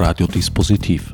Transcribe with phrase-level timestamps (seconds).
[0.00, 1.12] Radiodispositiv.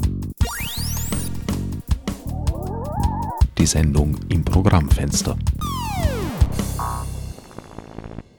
[3.56, 5.38] Die Sendung im Programmfenster.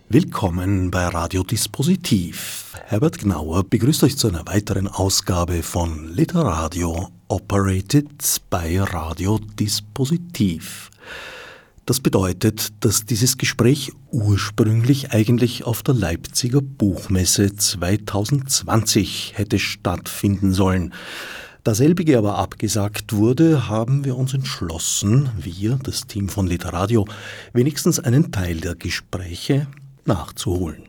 [0.08, 2.76] Willkommen bei Radiodispositiv.
[2.86, 10.92] Herbert Gnauer begrüßt euch zu einer weiteren Ausgabe von Literadio Operated bei Radiodispositiv.
[11.86, 20.96] Das bedeutet, dass dieses Gespräch ursprünglich eigentlich auf der Leipziger Buchmesse 2020 hätte stattfinden sollen.
[21.64, 27.08] Da selbige aber abgesagt wurde, haben wir uns entschlossen, wir, das Team von Literadio,
[27.54, 29.68] wenigstens einen Teil der Gespräche
[30.06, 30.84] nachzuholen.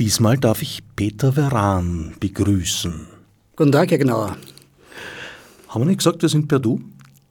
[0.00, 3.06] Diesmal darf ich Peter Veran begrüßen.
[3.54, 4.36] Guten Tag, Herr Gnauer.
[5.68, 6.80] Haben wir nicht gesagt, wir sind per Du?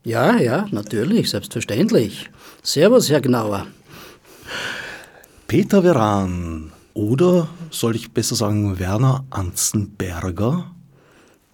[0.03, 2.29] Ja, ja, natürlich, selbstverständlich.
[2.67, 3.65] Servus, Herr Gnauer.
[5.47, 10.69] Peter Veran oder soll ich besser sagen Werner Anzenberger?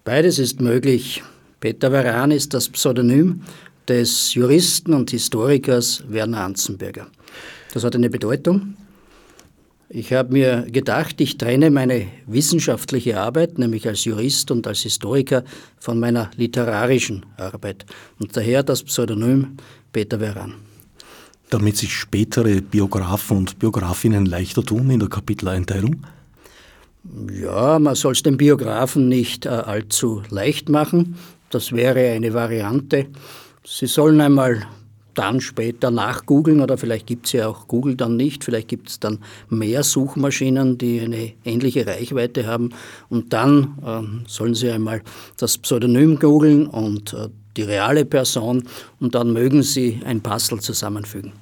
[0.02, 1.22] Beides ist möglich.
[1.60, 3.42] Peter Veran ist das Pseudonym
[3.86, 7.06] des Juristen und Historikers Werner Anzenberger.
[7.72, 8.74] Das hat eine Bedeutung.
[9.88, 15.44] Ich habe mir gedacht, ich trenne meine wissenschaftliche Arbeit, nämlich als Jurist und als Historiker,
[15.78, 17.86] von meiner literarischen Arbeit.
[18.18, 19.58] Und daher das Pseudonym
[19.92, 20.54] Peter Veran
[21.54, 26.04] damit sich spätere Biografen und Biografinnen leichter tun in der Kapiteleinteilung?
[27.30, 31.16] Ja, man soll es den Biografen nicht äh, allzu leicht machen.
[31.50, 33.06] Das wäre eine Variante.
[33.64, 34.66] Sie sollen einmal
[35.14, 38.98] dann später nachgoogeln oder vielleicht gibt es ja auch Google dann nicht, vielleicht gibt es
[38.98, 42.70] dann mehr Suchmaschinen, die eine ähnliche Reichweite haben
[43.10, 45.02] und dann äh, sollen Sie einmal
[45.36, 48.64] das Pseudonym googeln und äh, die reale Person
[49.00, 51.32] und dann mögen Sie ein Puzzle zusammenfügen.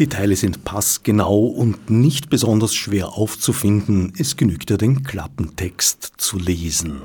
[0.00, 4.14] Die Teile sind passgenau und nicht besonders schwer aufzufinden.
[4.16, 7.02] Es genügt ja den Klappentext zu lesen.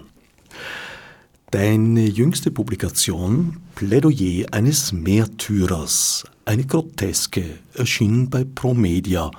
[1.51, 7.43] Deine jüngste Publikation, Plädoyer eines Märtyrers, eine Groteske,
[7.73, 9.29] erschien bei Promedia,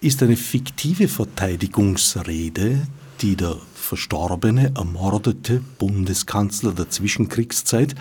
[0.00, 2.86] ist eine fiktive Verteidigungsrede,
[3.20, 3.56] die der
[3.92, 7.94] verstorbene, ermordete Bundeskanzler der Zwischenkriegszeit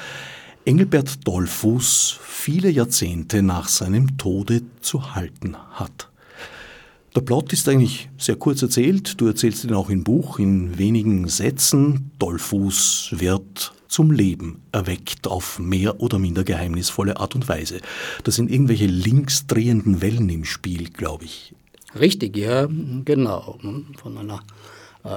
[0.64, 6.08] Engelbert Dollfuß viele Jahrzehnte nach seinem Tode zu halten hat.
[7.14, 11.28] Der Plot ist eigentlich sehr kurz erzählt, du erzählst ihn auch im Buch in wenigen
[11.28, 12.12] Sätzen.
[12.20, 17.82] Dollfuß wird zum Leben erweckt auf mehr oder minder geheimnisvolle Art und Weise.
[18.24, 21.54] Da sind irgendwelche linksdrehenden Wellen im Spiel, glaube ich.
[22.00, 22.70] Richtig, ja,
[23.04, 23.60] genau.
[24.02, 24.42] Von einer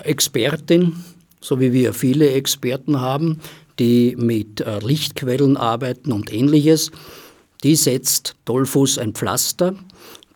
[0.05, 1.05] Expertin,
[1.41, 3.41] so wie wir viele Experten haben,
[3.79, 6.91] die mit äh, Lichtquellen arbeiten und ähnliches.
[7.63, 9.75] Die setzt Dollfuß ein Pflaster,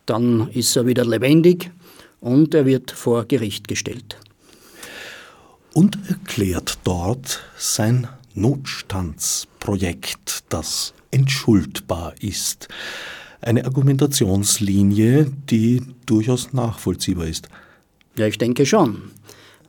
[0.06, 1.70] dann ist er wieder lebendig
[2.20, 4.18] und er wird vor Gericht gestellt.
[5.74, 12.68] Und erklärt dort sein Notstandsprojekt, das entschuldbar ist.
[13.40, 17.48] Eine Argumentationslinie, die durchaus nachvollziehbar ist.
[18.16, 19.12] Ja, ich denke schon.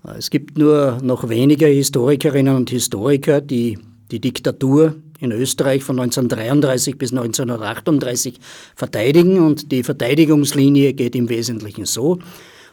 [0.03, 3.77] Es gibt nur noch wenige Historikerinnen und Historiker, die
[4.11, 8.39] die Diktatur in Österreich von 1933 bis 1938
[8.75, 12.19] verteidigen und die Verteidigungslinie geht im Wesentlichen so.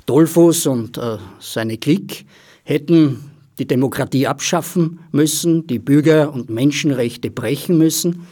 [0.07, 2.25] Dollfuß und äh, seine Klick
[2.63, 8.27] hätten die Demokratie abschaffen müssen, die Bürger- und Menschenrechte brechen müssen,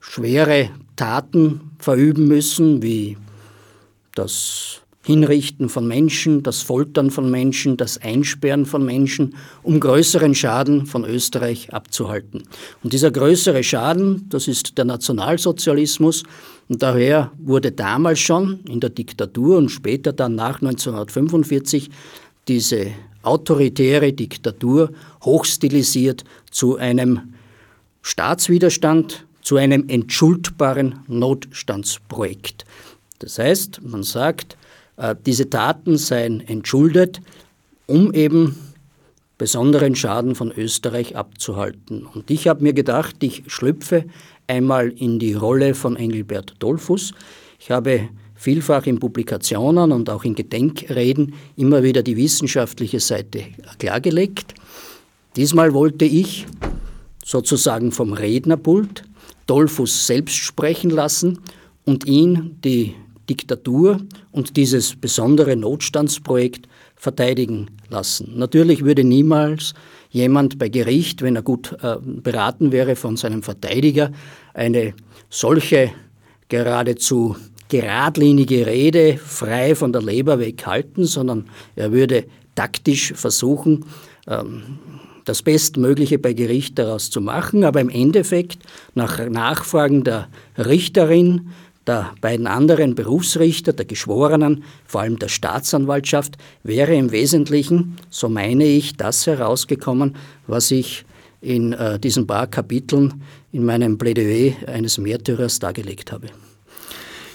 [0.00, 3.18] schwere Taten verüben müssen, wie
[4.14, 10.84] das Hinrichten von Menschen, das Foltern von Menschen, das Einsperren von Menschen, um größeren Schaden
[10.86, 12.42] von Österreich abzuhalten.
[12.82, 16.24] Und dieser größere Schaden, das ist der Nationalsozialismus.
[16.68, 21.88] Und daher wurde damals schon in der Diktatur und später dann nach 1945
[22.48, 22.88] diese
[23.22, 24.90] autoritäre Diktatur
[25.22, 27.32] hochstilisiert zu einem
[28.02, 32.64] Staatswiderstand, zu einem entschuldbaren Notstandsprojekt.
[33.20, 34.56] Das heißt, man sagt,
[35.26, 37.20] diese Taten seien entschuldet,
[37.86, 38.56] um eben
[39.38, 42.06] besonderen Schaden von Österreich abzuhalten.
[42.06, 44.04] Und ich habe mir gedacht, ich schlüpfe
[44.46, 47.12] einmal in die Rolle von Engelbert Dollfuß.
[47.58, 53.44] Ich habe vielfach in Publikationen und auch in Gedenkreden immer wieder die wissenschaftliche Seite
[53.78, 54.54] klargelegt.
[55.36, 56.46] Diesmal wollte ich
[57.24, 59.02] sozusagen vom Rednerpult
[59.46, 61.40] Dollfuß selbst sprechen lassen
[61.84, 62.94] und ihn die
[63.28, 64.00] Diktatur
[64.32, 68.32] und dieses besondere Notstandsprojekt verteidigen lassen.
[68.36, 69.74] Natürlich würde niemals
[70.10, 74.12] jemand bei Gericht, wenn er gut äh, beraten wäre von seinem Verteidiger,
[74.54, 74.94] eine
[75.28, 75.90] solche
[76.48, 77.36] geradezu
[77.68, 82.24] geradlinige Rede frei von der Leber weghalten, sondern er würde
[82.54, 83.84] taktisch versuchen,
[84.28, 84.62] ähm,
[85.24, 88.60] das Bestmögliche bei Gericht daraus zu machen, aber im Endeffekt
[88.94, 91.50] nach Nachfragen der Richterin,
[91.86, 98.64] der beiden anderen Berufsrichter, der Geschworenen, vor allem der Staatsanwaltschaft, wäre im Wesentlichen, so meine
[98.64, 100.16] ich, das herausgekommen,
[100.46, 101.04] was ich
[101.40, 103.22] in äh, diesen paar Kapiteln
[103.52, 106.28] in meinem Plädoyer eines Märtyrers dargelegt habe.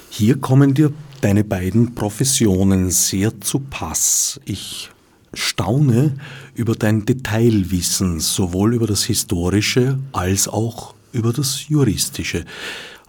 [0.10, 4.42] Hier kommen dir deine beiden Professionen sehr zu Pass.
[4.44, 4.90] Ich
[5.34, 6.18] staune
[6.56, 12.44] über dein Detailwissen, sowohl über das Historische als auch über das Juristische.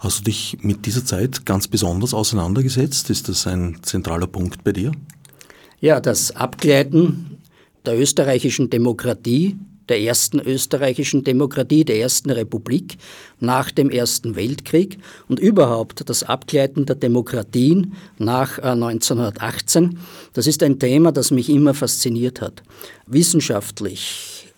[0.03, 3.09] Hast du dich mit dieser Zeit ganz besonders auseinandergesetzt?
[3.09, 4.91] Ist das ein zentraler Punkt bei dir?
[5.79, 7.37] Ja, das Abgleiten
[7.85, 9.55] der österreichischen Demokratie
[9.89, 12.97] der ersten österreichischen Demokratie, der ersten Republik
[13.39, 14.97] nach dem Ersten Weltkrieg
[15.27, 19.83] und überhaupt das Abgleiten der Demokratien nach 1918.
[19.83, 19.89] Äh,
[20.33, 22.63] das ist ein Thema, das mich immer fasziniert hat.
[23.07, 24.53] Wissenschaftlich,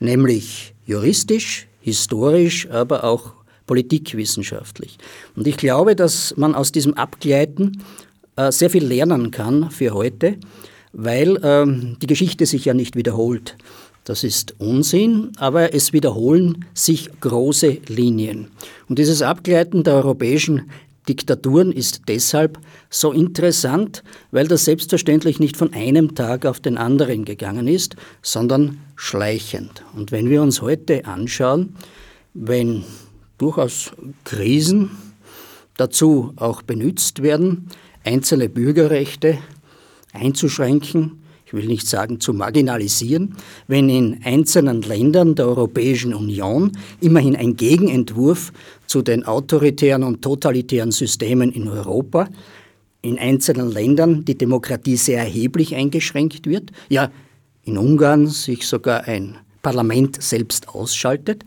[0.00, 4.98] nämlich juristisch, historisch, aber auch politikwissenschaftlich.
[5.36, 7.82] Und ich glaube, dass man aus diesem Abgleiten
[8.36, 10.36] äh, sehr viel lernen kann für heute,
[10.92, 13.56] weil ähm, die Geschichte sich ja nicht wiederholt.
[14.04, 18.48] Das ist Unsinn, aber es wiederholen sich große Linien.
[18.88, 20.70] Und dieses Abgleiten der europäischen
[21.08, 22.58] Diktaturen ist deshalb
[22.90, 28.78] so interessant, weil das selbstverständlich nicht von einem Tag auf den anderen gegangen ist, sondern
[28.96, 29.84] schleichend.
[29.94, 31.74] Und wenn wir uns heute anschauen,
[32.34, 32.84] wenn
[33.42, 33.92] durchaus
[34.24, 34.90] Krisen
[35.76, 37.68] dazu auch benutzt werden,
[38.04, 39.38] einzelne Bürgerrechte
[40.12, 43.36] einzuschränken, ich will nicht sagen zu marginalisieren,
[43.66, 48.52] wenn in einzelnen Ländern der Europäischen Union immerhin ein Gegenentwurf
[48.86, 52.28] zu den autoritären und totalitären Systemen in Europa
[53.02, 57.10] in einzelnen Ländern die Demokratie sehr erheblich eingeschränkt wird, ja
[57.64, 61.44] in Ungarn sich sogar ein Parlament selbst ausschaltet,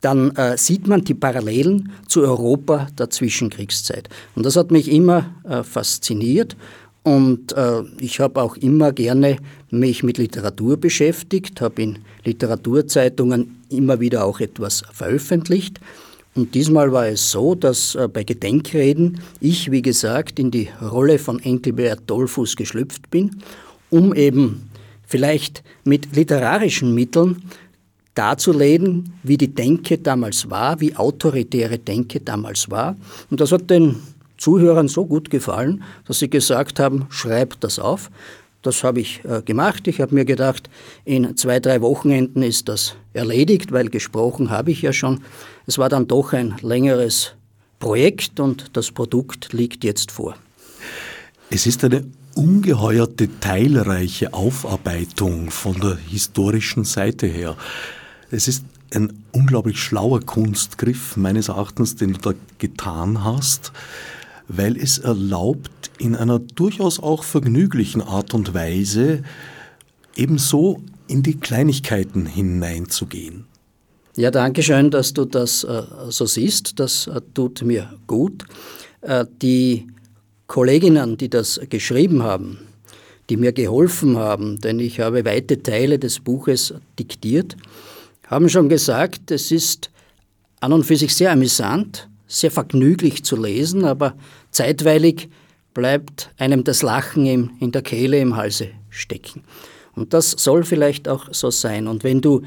[0.00, 4.08] dann äh, sieht man die Parallelen zu Europa der Zwischenkriegszeit.
[4.34, 6.56] Und das hat mich immer äh, fasziniert
[7.02, 9.38] und äh, ich habe auch immer gerne
[9.70, 15.80] mich mit Literatur beschäftigt, habe in Literaturzeitungen immer wieder auch etwas veröffentlicht.
[16.34, 21.18] Und diesmal war es so, dass äh, bei Gedenkreden ich, wie gesagt, in die Rolle
[21.18, 23.42] von Enkelbert Dollfuß geschlüpft bin,
[23.90, 24.68] um eben
[25.06, 27.42] vielleicht mit literarischen Mitteln
[28.18, 32.96] darzulegen, wie die Denke damals war, wie autoritäre Denke damals war.
[33.30, 33.96] Und das hat den
[34.36, 38.10] Zuhörern so gut gefallen, dass sie gesagt haben, schreib das auf.
[38.62, 39.86] Das habe ich äh, gemacht.
[39.86, 40.68] Ich habe mir gedacht,
[41.04, 45.20] in zwei, drei Wochenenden ist das erledigt, weil gesprochen habe ich ja schon.
[45.66, 47.34] Es war dann doch ein längeres
[47.78, 50.34] Projekt und das Produkt liegt jetzt vor.
[51.50, 52.04] Es ist eine
[52.34, 57.56] ungeheuer detailreiche Aufarbeitung von der historischen Seite her.
[58.30, 58.64] Es ist
[58.94, 63.72] ein unglaublich schlauer Kunstgriff meines Erachtens, den du da getan hast
[64.48, 69.22] weil es erlaubt, in einer durchaus auch vergnüglichen Art und Weise
[70.16, 73.44] ebenso in die Kleinigkeiten hineinzugehen.
[74.16, 76.80] Ja, danke schön, dass du das äh, so siehst.
[76.80, 78.44] Das äh, tut mir gut.
[79.00, 79.86] Äh, die
[80.48, 82.58] Kolleginnen, die das geschrieben haben,
[83.30, 87.56] die mir geholfen haben, denn ich habe weite Teile des Buches diktiert,
[88.28, 89.90] haben schon gesagt, es ist
[90.60, 94.14] an und für sich sehr amüsant, sehr vergnüglich zu lesen, aber
[94.50, 95.28] zeitweilig
[95.74, 99.42] bleibt einem das Lachen im, in der Kehle, im Halse stecken.
[99.94, 101.88] Und das soll vielleicht auch so sein.
[101.88, 102.42] Und wenn du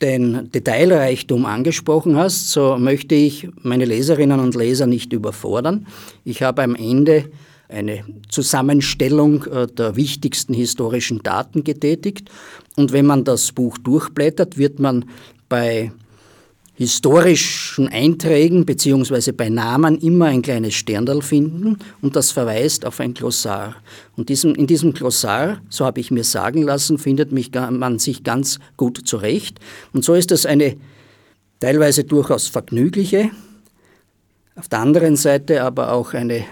[0.00, 5.86] den Detailreichtum angesprochen hast, so möchte ich meine Leserinnen und Leser nicht überfordern.
[6.24, 7.30] Ich habe am Ende
[7.68, 12.30] eine Zusammenstellung äh, der wichtigsten historischen Daten getätigt.
[12.76, 15.06] Und wenn man das Buch durchblättert, wird man
[15.48, 15.92] bei
[16.74, 19.32] historischen Einträgen bzw.
[19.32, 23.76] bei Namen immer ein kleines Sterndal finden und das verweist auf ein Glossar.
[24.16, 28.58] Und in diesem Glossar, so habe ich mir sagen lassen, findet mich, man sich ganz
[28.76, 29.60] gut zurecht.
[29.92, 30.76] Und so ist das eine
[31.60, 33.30] teilweise durchaus vergnügliche,
[34.56, 36.44] auf der anderen Seite aber auch eine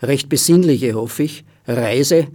[0.00, 2.28] recht besinnliche, hoffe ich, Reise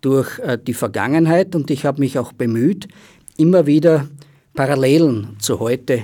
[0.00, 2.88] durch äh, die Vergangenheit und ich habe mich auch bemüht,
[3.36, 4.08] immer wieder
[4.54, 6.02] Parallelen zu heute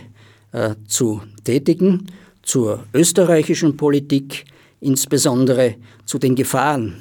[0.53, 2.07] äh, zu tätigen
[2.43, 4.45] zur österreichischen Politik,
[4.81, 6.95] insbesondere zu den Gefahren,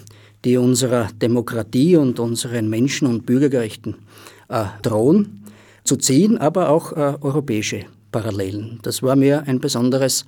[0.44, 3.96] die unserer Demokratie und unseren Menschen- und Bürgerrechten
[4.50, 5.44] äh, drohen,
[5.84, 8.80] zu ziehen, aber auch äh, europäische Parallelen.
[8.82, 10.26] Das war mir ein besonderes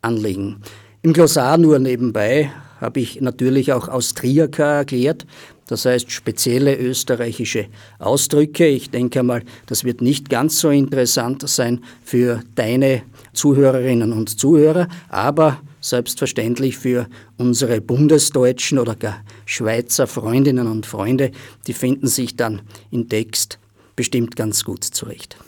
[0.00, 0.56] Anliegen.
[1.02, 2.50] Im Glossar nur nebenbei
[2.84, 5.26] habe ich natürlich auch Austriaker erklärt.
[5.66, 7.66] das heißt spezielle österreichische
[7.98, 8.66] Ausdrücke.
[8.66, 14.88] Ich denke mal, das wird nicht ganz so interessant sein für deine Zuhörerinnen und Zuhörer,
[15.08, 21.30] aber selbstverständlich für unsere bundesdeutschen oder gar Schweizer Freundinnen und Freunde,
[21.66, 22.60] die finden sich dann
[22.90, 23.58] im Text
[23.96, 25.38] bestimmt ganz gut zurecht.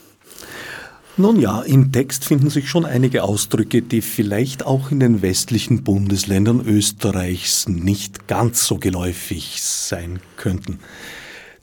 [1.19, 5.83] Nun ja, im Text finden sich schon einige Ausdrücke, die vielleicht auch in den westlichen
[5.83, 10.79] Bundesländern Österreichs nicht ganz so geläufig sein könnten.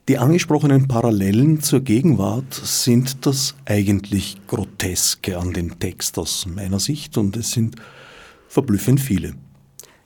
[0.09, 7.15] Die angesprochenen Parallelen zur Gegenwart sind das eigentlich Groteske an dem Text aus meiner Sicht
[7.19, 7.75] und es sind
[8.47, 9.35] verblüffend viele.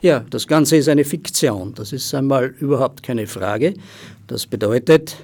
[0.02, 3.76] Ja, das Ganze ist eine Fiktion, das ist einmal überhaupt keine Frage.
[4.28, 5.16] Das bedeutet,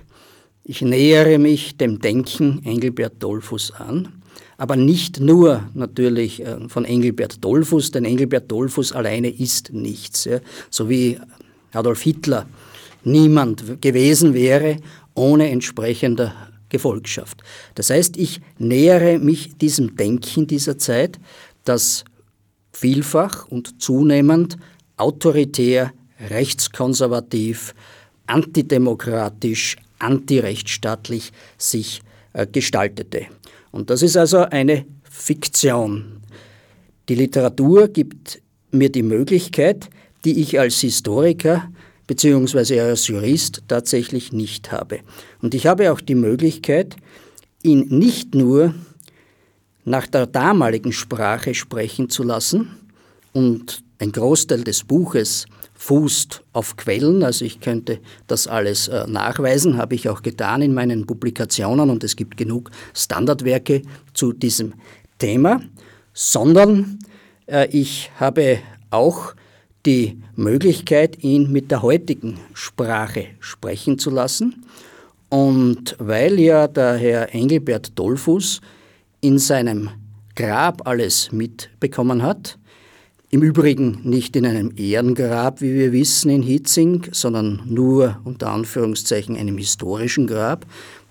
[0.63, 4.21] ich nähere mich dem Denken Engelbert Dollfuß an,
[4.57, 10.29] aber nicht nur natürlich äh, von Engelbert Dollfuß, denn Engelbert Dollfuß alleine ist nichts.
[10.69, 11.19] So wie
[11.73, 12.47] Adolf Hitler
[13.03, 14.77] niemand gewesen wäre
[15.15, 16.33] ohne entsprechender
[16.69, 17.43] Gefolgschaft.
[17.75, 21.19] Das heißt, ich nähere mich diesem Denken dieser Zeit,
[21.65, 22.03] das
[22.71, 24.57] vielfach und zunehmend
[24.97, 25.93] autoritär,
[26.29, 27.75] rechtskonservativ,
[28.25, 32.01] antidemokratisch, antirechtsstaatlich sich
[32.33, 33.27] äh, gestaltete.
[33.71, 36.21] Und das ist also eine Fiktion.
[37.09, 39.89] Die Literatur gibt mir die Möglichkeit,
[40.25, 41.69] die ich als Historiker
[42.07, 42.79] bzw.
[42.79, 44.99] als Jurist tatsächlich nicht habe.
[45.41, 46.95] Und ich habe auch die Möglichkeit,
[47.61, 48.73] ihn nicht nur
[49.85, 52.69] nach der damaligen Sprache sprechen zu lassen
[53.33, 55.45] und ein Großteil des Buches
[55.83, 60.73] fußt auf Quellen, also ich könnte das alles äh, nachweisen, habe ich auch getan in
[60.73, 63.81] meinen Publikationen und es gibt genug Standardwerke
[64.13, 64.75] zu diesem
[65.19, 65.59] Thema,
[66.13, 66.99] sondern
[67.47, 68.59] äh, ich habe
[68.91, 69.35] auch
[69.85, 74.65] die Möglichkeit, ihn mit der heutigen Sprache sprechen zu lassen.
[75.27, 78.61] Und weil ja der Herr Engelbert Dollfuß
[79.19, 79.89] in seinem
[80.35, 82.57] Grab alles mitbekommen hat,
[83.33, 89.35] im Übrigen nicht in einem Ehrengrab, wie wir wissen, in Hitzing, sondern nur unter Anführungszeichen
[89.35, 90.67] einem historischen Grab.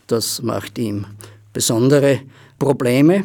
[0.06, 1.04] Das macht ihm
[1.52, 2.20] besondere
[2.60, 3.24] Probleme,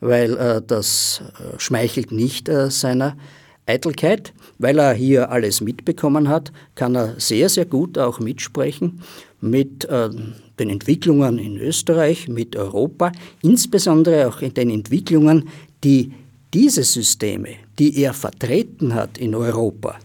[0.00, 3.16] weil äh, das äh, schmeichelt nicht äh, seiner
[3.64, 4.32] Eitelkeit.
[4.58, 9.02] Weil er hier alles mitbekommen hat, kann er sehr, sehr gut auch mitsprechen
[9.40, 10.10] mit äh,
[10.58, 15.48] den Entwicklungen in Österreich, mit Europa, insbesondere auch in den Entwicklungen,
[15.84, 16.10] die
[16.54, 19.98] diese Systeme, die er vertreten hat in Europa,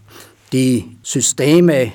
[0.52, 1.92] die Systeme,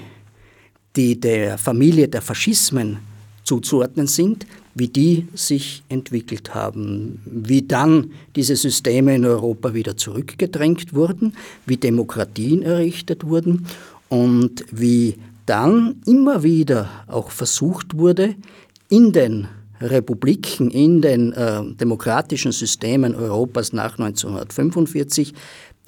[0.96, 3.00] die der Familie der Faschismen
[3.44, 4.46] zuzuordnen sind,
[4.76, 11.78] wie die sich entwickelt haben, wie dann diese Systeme in Europa wieder zurückgedrängt wurden, wie
[11.78, 13.68] Demokratien errichtet wurden
[14.10, 18.36] und wie dann immer wieder auch versucht wurde,
[18.90, 19.48] in den
[19.84, 25.34] Republiken, in den äh, demokratischen Systemen Europas nach 1945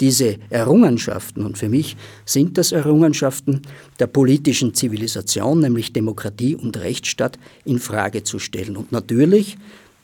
[0.00, 3.62] diese Errungenschaften, und für mich sind das Errungenschaften
[3.98, 8.76] der politischen Zivilisation, nämlich Demokratie und Rechtsstaat, in Frage zu stellen.
[8.76, 9.56] Und natürlich,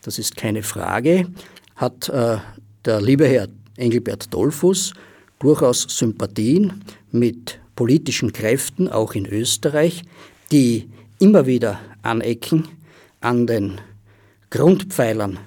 [0.02, 1.26] das ist keine Frage,
[1.76, 2.38] hat äh,
[2.84, 4.94] der liebe Herr Engelbert Dollfuß
[5.38, 10.02] durchaus Sympathien mit politischen Kräften, auch in Österreich,
[10.50, 12.68] die immer wieder anecken
[13.22, 13.80] an den
[14.50, 15.38] Grundpfeilern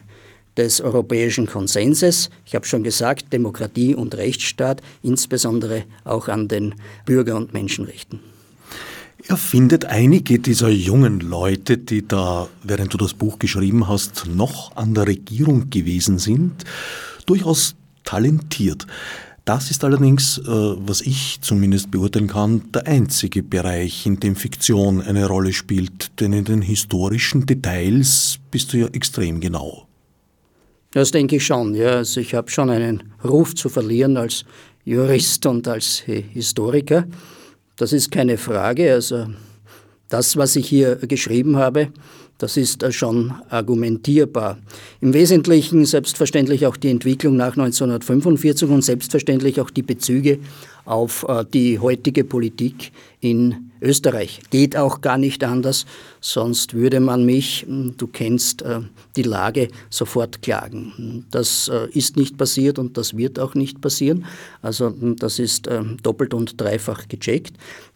[0.58, 2.30] des europäischen Konsenses.
[2.46, 8.20] Ich habe schon gesagt, Demokratie und Rechtsstaat, insbesondere auch an den Bürger- und Menschenrechten.
[9.28, 14.76] Er findet einige dieser jungen Leute, die da, während du das Buch geschrieben hast, noch
[14.76, 16.64] an der Regierung gewesen sind,
[17.26, 18.86] durchaus talentiert.
[19.46, 25.02] Das ist allerdings, äh, was ich zumindest beurteilen kann, der einzige Bereich, in dem Fiktion
[25.02, 29.86] eine Rolle spielt, denn in den historischen Details bist du ja extrem genau.
[30.94, 31.76] Das denke ich schon.
[31.76, 31.98] Ja.
[31.98, 34.46] Also ich habe schon einen Ruf zu verlieren als
[34.84, 37.06] Jurist und als Historiker.
[37.76, 38.94] Das ist keine Frage.
[38.94, 39.28] Also
[40.10, 41.90] das, was ich hier geschrieben habe,
[42.38, 44.58] das ist äh, schon argumentierbar.
[45.02, 50.40] Im Wesentlichen selbstverständlich auch die Entwicklung nach 1945 und selbstverständlich auch die Bezüge
[50.84, 54.42] auf äh, die heutige Politik in Österreich.
[54.50, 55.86] Geht auch gar nicht anders,
[56.20, 58.82] sonst würde man mich, hm, du kennst äh,
[59.16, 61.26] die Lage, sofort klagen.
[61.32, 64.26] Das ist nicht passiert und das wird auch nicht passieren.
[64.62, 65.70] Also hm, das ist
[66.04, 67.54] doppelt und dreifach gecheckt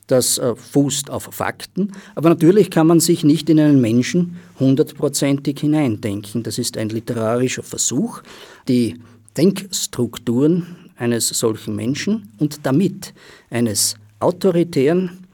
[0.09, 1.91] das äh, fußt auf Fakten.
[2.15, 6.43] Aber natürlich kann man sich nicht in einen Menschen hundertprozentig hineindenken.
[6.43, 8.21] Das ist ein literarischer Versuch,
[8.67, 8.99] die
[9.37, 13.13] Denkstrukturen eines solchen Menschen und damit
[13.49, 15.25] eines autoritären,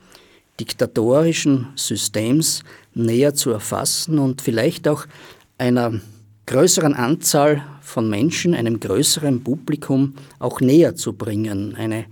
[0.59, 2.63] diktatorischen Systems
[2.93, 5.05] näher zu erfassen und vielleicht auch
[5.57, 5.99] einer
[6.45, 11.75] größeren Anzahl von Menschen, einem größeren Publikum auch näher zu bringen.
[11.75, 12.05] Eine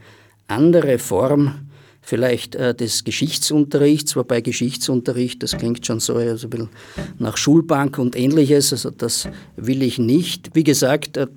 [0.48, 1.63] andere Form
[2.04, 6.70] vielleicht äh, des Geschichtsunterrichts, wobei Geschichtsunterricht, das klingt schon so also ein bisschen
[7.18, 10.52] nach Schulbank und ähnliches, also das will ich nicht.
[10.54, 11.28] Wie gesagt, äh,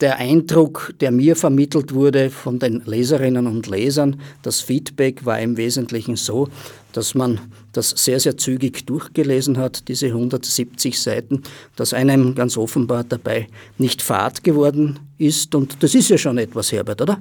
[0.00, 5.56] der Eindruck, der mir vermittelt wurde von den Leserinnen und Lesern, das Feedback war im
[5.56, 6.48] Wesentlichen so,
[6.92, 7.40] dass man
[7.72, 11.42] das sehr, sehr zügig durchgelesen hat, diese 170 Seiten,
[11.76, 13.48] dass einem ganz offenbar dabei
[13.78, 15.54] nicht fad geworden ist.
[15.54, 17.18] Und das ist ja schon etwas, Herbert, oder?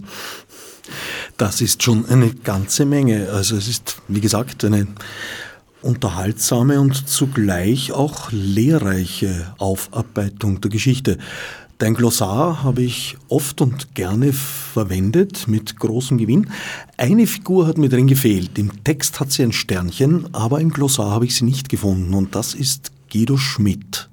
[1.38, 3.30] Das ist schon eine ganze Menge.
[3.30, 4.88] Also es ist, wie gesagt, eine
[5.82, 11.18] unterhaltsame und zugleich auch lehrreiche Aufarbeitung der Geschichte.
[11.78, 16.50] Dein Glossar habe ich oft und gerne verwendet, mit großem Gewinn.
[16.96, 18.58] Eine Figur hat mir drin gefehlt.
[18.58, 22.34] Im Text hat sie ein Sternchen, aber im Glossar habe ich sie nicht gefunden und
[22.34, 24.10] das ist Guido Schmidt.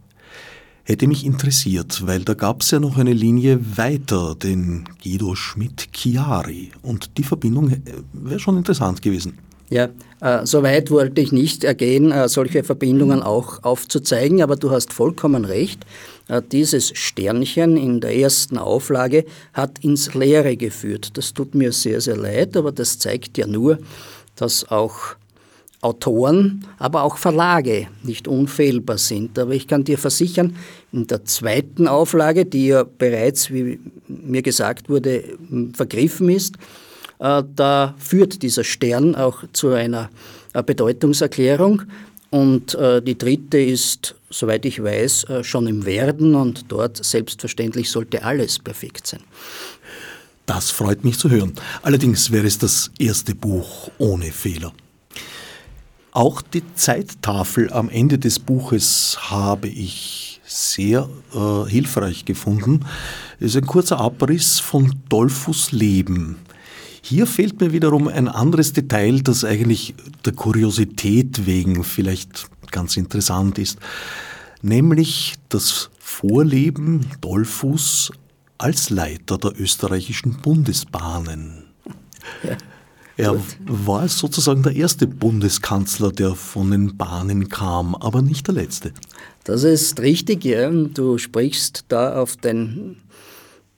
[0.85, 6.73] Hätte mich interessiert, weil da gab es ja noch eine Linie weiter, den Guido Schmidt-Chiari
[6.83, 7.81] und die Verbindung äh,
[8.13, 9.39] wäre schon interessant gewesen.
[9.73, 9.89] Ja,
[10.21, 14.93] äh, so weit wollte ich nicht ergehen, äh, solche Verbindungen auch aufzuzeigen, aber du hast
[14.93, 15.87] vollkommen recht.
[16.29, 19.25] Äh, dieses Sternchen in der ersten Auflage
[19.55, 21.17] hat ins Leere geführt.
[21.17, 23.79] Das tut mir sehr, sehr leid, aber das zeigt ja nur,
[24.37, 25.17] dass auch
[25.83, 29.39] Autoren, aber auch Verlage nicht unfehlbar sind.
[29.39, 30.57] Aber ich kann dir versichern,
[30.93, 35.25] in der zweiten Auflage, die ja bereits, wie mir gesagt wurde,
[35.75, 36.55] vergriffen ist,
[37.19, 40.11] äh, da führt dieser Stern auch zu einer
[40.55, 41.83] äh, Bedeutungserklärung.
[42.31, 48.25] Und äh, die dritte ist, soweit ich weiß, schon im Werden und dort selbstverständlich sollte
[48.25, 49.21] alles perfekt sein.
[50.47, 51.53] Das freut mich zu hören.
[51.83, 54.73] Allerdings wäre es das erste Buch ohne Fehler.
[56.13, 62.81] Auch die Zeittafel am Ende des Buches habe ich sehr äh, hilfreich gefunden.
[63.41, 66.37] Es ist ein kurzer Abriss von Dolphus Leben.
[67.01, 69.95] Hier fehlt mir wiederum ein anderes Detail, das eigentlich
[70.27, 73.79] der Kuriosität wegen vielleicht ganz interessant ist,
[74.61, 78.13] nämlich das Vorleben Dolphus
[78.59, 81.65] als Leiter der österreichischen Bundesbahnen.
[82.43, 82.59] Ja.
[83.17, 88.93] Er war sozusagen der erste Bundeskanzler, der von den Bahnen kam, aber nicht der letzte.
[89.45, 90.71] Das ist richtig, ja.
[90.71, 92.97] Du sprichst da auf den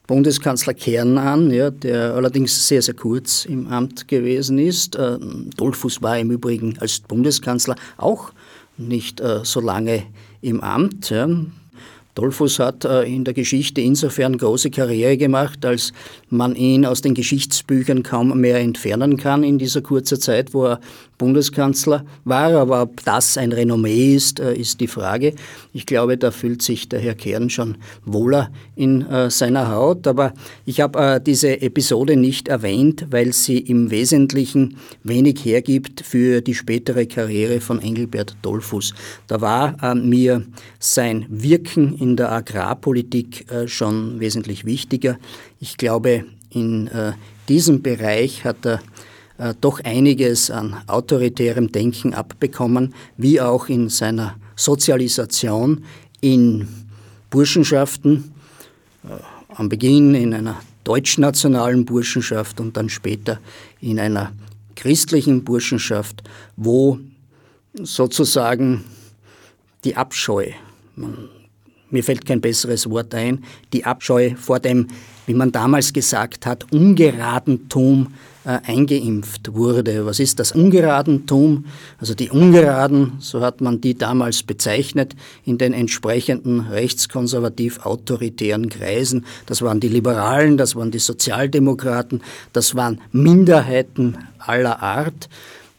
[0.07, 4.97] Bundeskanzler Kern an, ja, der allerdings sehr, sehr kurz im Amt gewesen ist.
[4.97, 5.19] Äh,
[5.57, 8.33] Dollfuß war im Übrigen als Bundeskanzler auch
[8.77, 10.05] nicht äh, so lange
[10.43, 11.11] im Amt.
[11.11, 11.29] Ja.
[12.15, 15.93] Dollfuß hat äh, in der Geschichte insofern große Karriere gemacht, als
[16.31, 20.81] man ihn aus den Geschichtsbüchern kaum mehr entfernen kann in dieser kurzen Zeit, wo er
[21.19, 22.53] Bundeskanzler war.
[22.53, 25.35] Aber ob das ein Renommee ist, äh, ist die Frage.
[25.73, 30.07] Ich glaube, da fühlt sich der Herr Kern schon wohler in äh, seiner Haut.
[30.07, 36.55] Aber ich habe diese Episode nicht erwähnt, weil sie im Wesentlichen wenig hergibt für die
[36.55, 38.95] spätere Karriere von Engelbert Dollfuß.
[39.27, 40.45] Da war mir
[40.79, 45.19] sein Wirken in der Agrarpolitik äh, schon wesentlich wichtiger.
[45.61, 47.13] Ich glaube, in äh,
[47.49, 48.81] diesem Bereich hat er
[49.39, 55.85] äh, doch einiges an autoritärem Denken abbekommen, wie auch in seiner Sozialisation
[56.21, 56.69] in
[57.31, 58.33] Burschenschaften,
[59.49, 63.41] am Beginn in einer deutschnationalen Burschenschaft und dann später
[63.81, 64.33] in einer
[64.77, 66.23] christlichen Burschenschaft,
[66.57, 66.99] wo
[67.75, 68.85] sozusagen
[69.85, 70.51] die Abscheu,
[70.97, 71.29] man
[71.91, 74.89] mir fällt kein besseres Wort ein, die Abscheu vor dem,
[75.27, 78.13] wie man damals gesagt hat, Ungeradentum
[78.45, 80.07] äh, eingeimpft wurde.
[80.07, 81.65] Was ist das Ungeradentum?
[81.99, 89.27] Also die Ungeraden, so hat man die damals bezeichnet, in den entsprechenden rechtskonservativ-autoritären Kreisen.
[89.47, 95.29] Das waren die Liberalen, das waren die Sozialdemokraten, das waren Minderheiten aller Art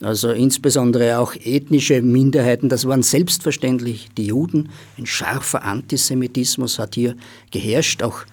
[0.01, 4.69] also insbesondere auch ethnische Minderheiten, das waren selbstverständlich die Juden.
[4.97, 7.15] Ein scharfer Antisemitismus hat hier
[7.49, 8.03] geherrscht.
[8.03, 8.25] Auch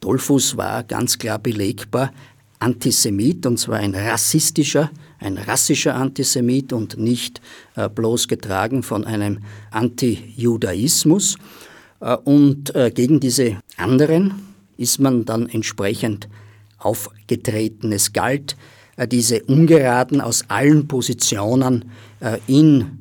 [0.00, 2.12] Dollfuß war ganz klar belegbar
[2.58, 7.40] Antisemit, und zwar ein rassistischer, ein rassischer Antisemit und nicht
[7.74, 9.38] äh, bloß getragen von einem
[9.70, 11.36] Antijudaismus.
[12.00, 14.34] Äh, und äh, gegen diese anderen
[14.76, 16.28] ist man dann entsprechend
[16.78, 17.92] aufgetreten.
[17.92, 18.56] Es galt,
[18.96, 21.86] äh, diese Ungeraden aus allen Positionen
[22.20, 22.98] äh, in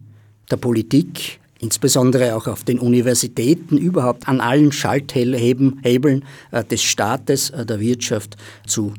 [0.52, 7.80] der Politik, insbesondere auch auf den Universitäten, überhaupt an allen Schalthebeln äh, des Staates, der
[7.80, 8.38] Wirtschaft
[8.68, 8.94] zu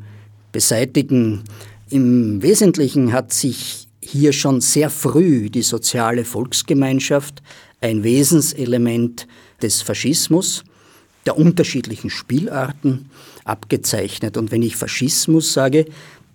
[0.53, 1.45] beseitigen.
[1.91, 7.43] Im Wesentlichen hat sich hier schon sehr früh die soziale Volksgemeinschaft
[7.81, 9.27] ein Wesenselement
[9.63, 10.65] des Faschismus,
[11.27, 13.11] der unterschiedlichen Spielarten
[13.45, 14.37] abgezeichnet.
[14.37, 15.87] Und wenn ich Faschismus sage,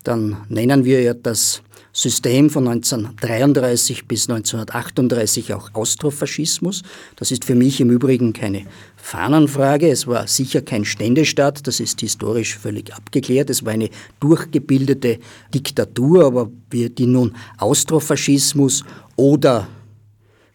[0.03, 1.61] dann nennen wir ja das
[1.93, 6.83] System von 1933 bis 1938 auch Austrofaschismus.
[7.17, 8.65] Das ist für mich im Übrigen keine
[9.01, 9.89] Fahnenfrage.
[9.89, 13.49] Es war sicher kein Ständestaat, das ist historisch völlig abgeklärt.
[13.49, 15.19] Es war eine durchgebildete
[15.53, 18.83] Diktatur, aber die nun Austrofaschismus
[19.15, 19.67] oder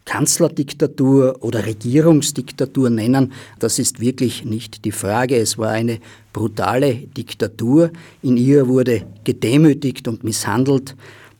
[0.07, 5.37] Kanzlerdiktatur oder Regierungsdiktatur nennen, das ist wirklich nicht die Frage.
[5.37, 5.99] Es war eine
[6.33, 7.91] brutale Diktatur.
[8.23, 10.95] In ihr wurde gedemütigt und misshandelt,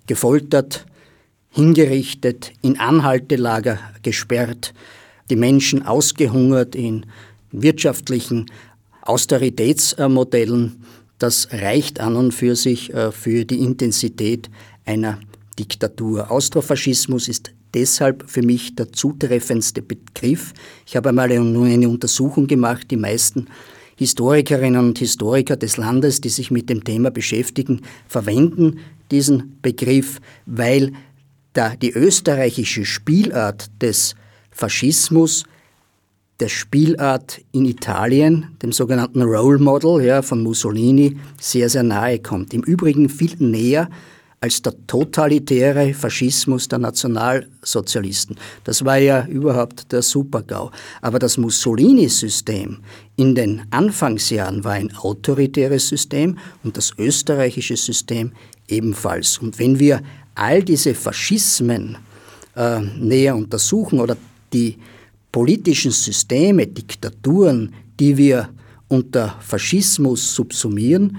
[0.09, 0.85] gefoltert,
[1.51, 4.75] hingerichtet, in Anhaltelager gesperrt,
[5.31, 7.07] die Menschen ausgehungert in
[7.53, 8.47] wirtschaftlichen
[9.03, 10.85] Austeritätsmodellen.
[11.19, 14.51] Das reicht an und für sich äh, für die Intensität
[14.85, 15.19] einer
[15.59, 16.31] Diktatur.
[16.31, 20.53] Austrofaschismus ist deshalb für mich der zutreffendste Begriff.
[20.87, 23.47] Ich habe einmal eine Untersuchung gemacht, die meisten
[23.97, 30.93] Historikerinnen und Historiker des Landes, die sich mit dem Thema beschäftigen, verwenden diesen Begriff, weil
[31.55, 34.15] da die österreichische Spielart des
[34.57, 35.45] Faschismus
[36.41, 42.55] der Spielart in Italien, dem sogenannten Role Model ja, von Mussolini, sehr, sehr nahe kommt.
[42.55, 43.89] Im Übrigen viel näher
[44.41, 48.37] als der totalitäre Faschismus der Nationalsozialisten.
[48.65, 50.71] Das war ja überhaupt der Supergau.
[51.03, 52.79] Aber das Mussolini-System
[53.17, 58.33] in den Anfangsjahren war ein autoritäres System und das österreichische System
[58.69, 59.39] ebenfalls.
[59.39, 60.03] Und wenn wir
[60.35, 61.99] all diese Faschismen
[62.55, 64.17] äh, näher untersuchen oder
[64.53, 64.77] die
[65.33, 68.49] politischen Systeme, Diktaturen, die wir
[68.89, 71.19] unter Faschismus subsumieren,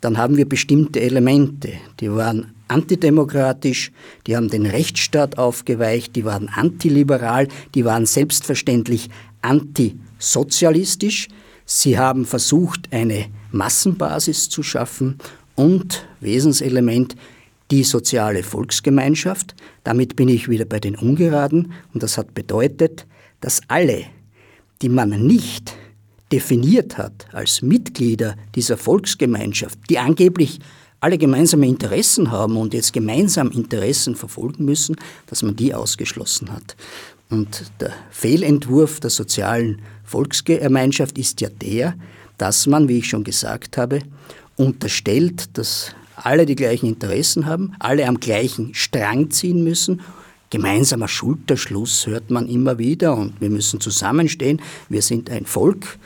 [0.00, 1.72] dann haben wir bestimmte Elemente.
[2.00, 3.92] Die waren antidemokratisch,
[4.26, 9.08] die haben den Rechtsstaat aufgeweicht, die waren antiliberal, die waren selbstverständlich
[9.42, 11.28] antisozialistisch.
[11.64, 15.18] Sie haben versucht, eine Massenbasis zu schaffen
[15.54, 17.16] und Wesenselement
[17.70, 19.54] die soziale Volksgemeinschaft.
[19.84, 23.06] Damit bin ich wieder bei den Ungeraden und das hat bedeutet,
[23.40, 24.04] dass alle,
[24.82, 25.74] die man nicht
[26.32, 30.58] definiert hat als Mitglieder dieser Volksgemeinschaft, die angeblich
[31.00, 36.76] alle gemeinsame Interessen haben und jetzt gemeinsam Interessen verfolgen müssen, dass man die ausgeschlossen hat.
[37.28, 41.94] Und der Fehlentwurf der sozialen Volksgemeinschaft ist ja der,
[42.38, 44.00] dass man, wie ich schon gesagt habe,
[44.56, 50.00] unterstellt, dass alle die gleichen Interessen haben, alle am gleichen Strang ziehen müssen.
[50.50, 55.98] Gemeinsamer Schulterschluss hört man immer wieder und wir müssen zusammenstehen, wir sind ein Volk.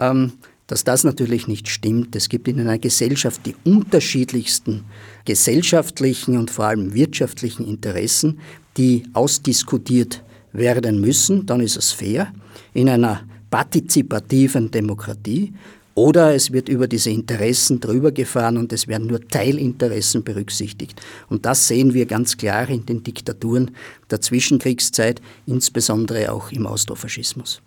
[0.00, 0.32] Ähm,
[0.66, 2.16] dass das natürlich nicht stimmt.
[2.16, 4.84] Es gibt in einer Gesellschaft die unterschiedlichsten
[5.24, 8.40] gesellschaftlichen und vor allem wirtschaftlichen Interessen,
[8.76, 10.22] die ausdiskutiert
[10.52, 11.46] werden müssen.
[11.46, 12.32] Dann ist es fair.
[12.72, 15.52] In einer partizipativen Demokratie
[15.94, 21.00] oder es wird über diese Interessen drüber gefahren und es werden nur Teilinteressen berücksichtigt.
[21.28, 23.70] Und das sehen wir ganz klar in den Diktaturen
[24.10, 27.60] der Zwischenkriegszeit, insbesondere auch im Austrofaschismus.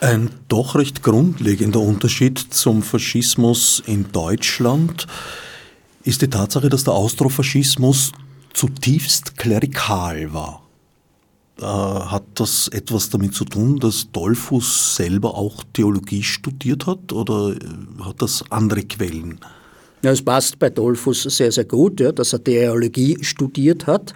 [0.00, 5.06] Ein doch recht grundlegender Unterschied zum Faschismus in Deutschland
[6.02, 8.12] ist die Tatsache, dass der Austrofaschismus
[8.52, 10.63] zutiefst klerikal war.
[11.60, 17.50] Äh, hat das etwas damit zu tun, dass Dollfuß selber auch Theologie studiert hat oder
[17.52, 19.38] äh, hat das andere Quellen?
[20.02, 24.14] Ja, es passt bei Dollfuß sehr, sehr gut, ja, dass er Theologie studiert hat.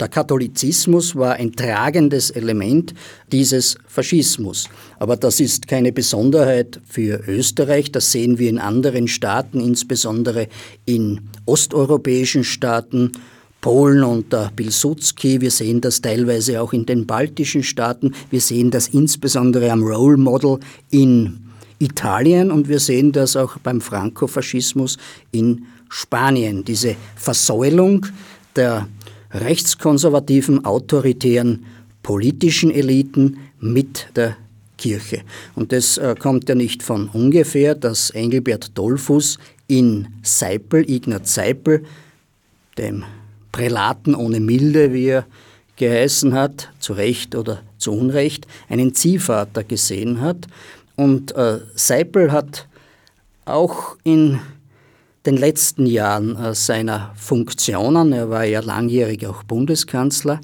[0.00, 2.94] Der Katholizismus war ein tragendes Element
[3.32, 4.68] dieses Faschismus.
[4.98, 7.92] Aber das ist keine Besonderheit für Österreich.
[7.92, 10.48] Das sehen wir in anderen Staaten, insbesondere
[10.86, 13.12] in osteuropäischen Staaten.
[13.60, 18.88] Polen unter Pilsudski, wir sehen das teilweise auch in den baltischen Staaten, wir sehen das
[18.88, 20.58] insbesondere am Role Model
[20.90, 21.40] in
[21.80, 24.96] Italien und wir sehen das auch beim Frankofaschismus
[25.32, 26.64] in Spanien.
[26.64, 28.06] Diese Versäulung
[28.54, 28.88] der
[29.32, 31.64] rechtskonservativen, autoritären
[32.02, 34.36] politischen Eliten mit der
[34.76, 35.22] Kirche.
[35.54, 41.84] Und das äh, kommt ja nicht von ungefähr, dass Engelbert Dollfuß in Seipel, Ignaz Seipel,
[42.78, 43.04] dem
[43.52, 45.26] Prälaten ohne Milde, wie er
[45.76, 50.46] geheißen hat, zu Recht oder zu Unrecht, einen Ziehvater gesehen hat.
[50.96, 52.66] Und äh, Seipel hat
[53.44, 54.40] auch in
[55.24, 60.40] den letzten Jahren äh, seiner Funktionen, er war ja langjährig auch Bundeskanzler,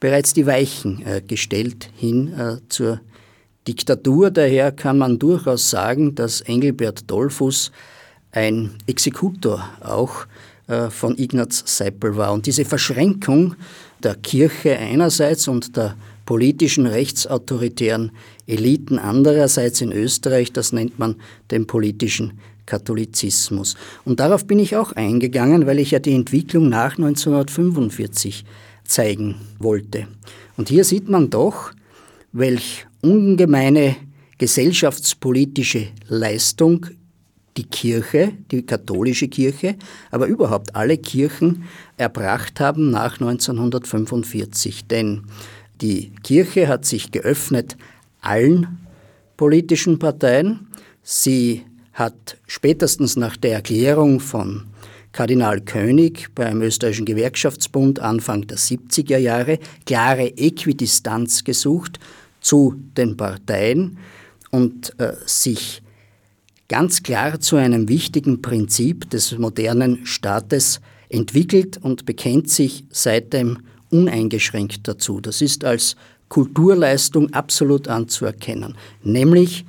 [0.00, 3.00] bereits die Weichen äh, gestellt hin äh, zur
[3.66, 4.30] Diktatur.
[4.30, 7.70] Daher kann man durchaus sagen, dass Engelbert Dollfuß
[8.32, 10.26] ein Exekutor auch
[10.90, 12.32] von Ignaz Seipel war.
[12.32, 13.54] Und diese Verschränkung
[14.02, 15.96] der Kirche einerseits und der
[16.26, 18.12] politischen rechtsautoritären
[18.46, 21.16] Eliten andererseits in Österreich, das nennt man
[21.50, 23.76] den politischen Katholizismus.
[24.04, 28.44] Und darauf bin ich auch eingegangen, weil ich ja die Entwicklung nach 1945
[28.84, 30.06] zeigen wollte.
[30.56, 31.72] Und hier sieht man doch,
[32.32, 33.96] welch ungemeine
[34.38, 36.86] gesellschaftspolitische Leistung
[37.56, 39.76] die Kirche, die katholische Kirche,
[40.10, 41.64] aber überhaupt alle Kirchen
[41.96, 44.86] erbracht haben nach 1945.
[44.86, 45.22] Denn
[45.80, 47.76] die Kirche hat sich geöffnet
[48.20, 48.78] allen
[49.36, 50.66] politischen Parteien.
[51.02, 51.62] Sie
[51.92, 54.64] hat spätestens nach der Erklärung von
[55.12, 62.00] Kardinal König beim österreichischen Gewerkschaftsbund Anfang der 70er Jahre klare Äquidistanz gesucht
[62.40, 63.98] zu den Parteien
[64.50, 65.83] und äh, sich
[66.68, 73.58] ganz klar zu einem wichtigen Prinzip des modernen Staates entwickelt und bekennt sich seitdem
[73.90, 75.20] uneingeschränkt dazu.
[75.20, 75.96] Das ist als
[76.28, 79.64] Kulturleistung absolut anzuerkennen, nämlich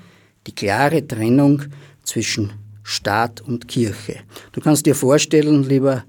[0.47, 1.63] die klare Trennung
[2.03, 2.53] zwischen
[2.83, 4.19] Staat und Kirche.
[4.51, 6.03] Du kannst dir vorstellen, lieber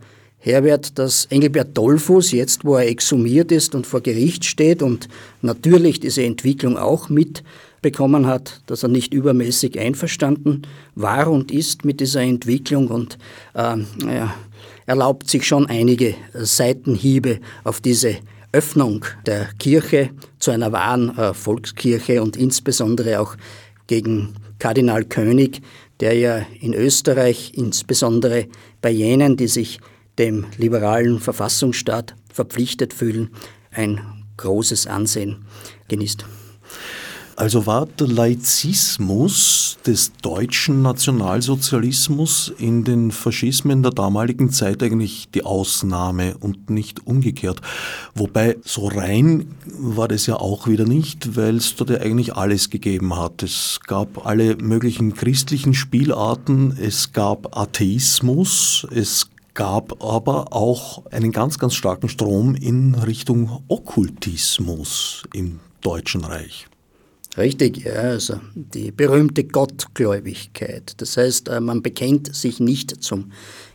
[0.46, 5.08] Herbert, dass Engelbert Dollfuß, jetzt wo er exhumiert ist und vor Gericht steht und
[5.42, 10.62] natürlich diese Entwicklung auch mitbekommen hat, dass er nicht übermäßig einverstanden
[10.94, 13.18] war und ist mit dieser Entwicklung und
[13.54, 14.36] äh, ja,
[14.86, 18.18] erlaubt sich schon einige Seitenhiebe auf diese
[18.52, 23.34] Öffnung der Kirche zu einer wahren äh, Volkskirche und insbesondere auch
[23.88, 25.60] gegen Kardinal König,
[25.98, 28.46] der ja in Österreich insbesondere
[28.80, 29.80] bei jenen, die sich
[30.18, 33.30] dem liberalen Verfassungsstaat verpflichtet fühlen,
[33.70, 34.00] ein
[34.36, 35.44] großes Ansehen
[35.88, 36.24] genießt.
[37.38, 45.44] Also war der Laizismus des deutschen Nationalsozialismus in den Faschismen der damaligen Zeit eigentlich die
[45.44, 47.60] Ausnahme und nicht umgekehrt.
[48.14, 52.70] Wobei so rein war das ja auch wieder nicht, weil es dort ja eigentlich alles
[52.70, 53.42] gegeben hat.
[53.42, 61.58] Es gab alle möglichen christlichen Spielarten, es gab Atheismus, es gab aber auch einen ganz,
[61.58, 66.68] ganz starken Strom in Richtung Okkultismus im Deutschen Reich.
[67.36, 70.94] Richtig, ja, also die berühmte Gottgläubigkeit.
[70.98, 73.32] Das heißt, äh, man bekennt sich nicht zum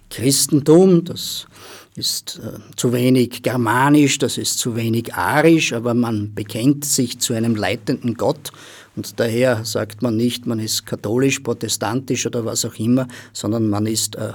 [0.09, 1.47] Christentum, das
[1.95, 7.33] ist äh, zu wenig germanisch, das ist zu wenig arisch, aber man bekennt sich zu
[7.33, 8.51] einem leitenden Gott
[8.95, 13.87] und daher sagt man nicht, man ist katholisch, protestantisch oder was auch immer, sondern man
[13.87, 14.33] ist äh,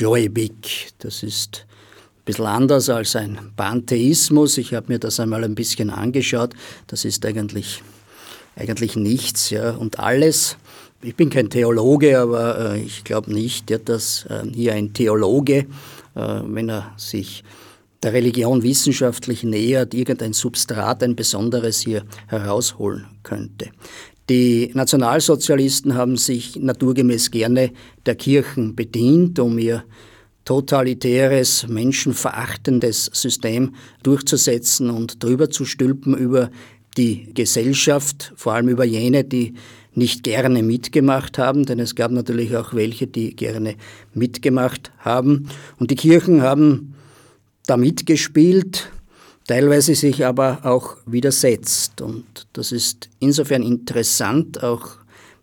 [0.00, 0.88] gottgläubig.
[0.98, 4.58] Das ist ein bisschen anders als ein Pantheismus.
[4.58, 6.54] Ich habe mir das einmal ein bisschen angeschaut.
[6.86, 7.82] Das ist eigentlich
[8.56, 9.50] eigentlich nichts.
[9.50, 9.72] Ja.
[9.72, 10.56] Und alles,
[11.02, 15.66] ich bin kein Theologe, aber äh, ich glaube nicht, dass äh, hier ein Theologe,
[16.14, 17.44] äh, wenn er sich
[18.02, 23.70] der Religion wissenschaftlich nähert, irgendein Substrat, ein besonderes hier herausholen könnte.
[24.30, 27.72] Die Nationalsozialisten haben sich naturgemäß gerne
[28.06, 29.82] der Kirchen bedient, um ihr
[30.44, 36.52] totalitäres, menschenverachtendes System durchzusetzen und drüber zu stülpen über
[36.96, 39.54] die Gesellschaft, vor allem über jene, die
[39.94, 43.74] nicht gerne mitgemacht haben, denn es gab natürlich auch welche, die gerne
[44.14, 45.48] mitgemacht haben.
[45.80, 46.94] Und die Kirchen haben
[47.66, 48.92] da mitgespielt,
[49.50, 52.00] teilweise sich aber auch widersetzt.
[52.02, 54.90] Und das ist insofern interessant, auch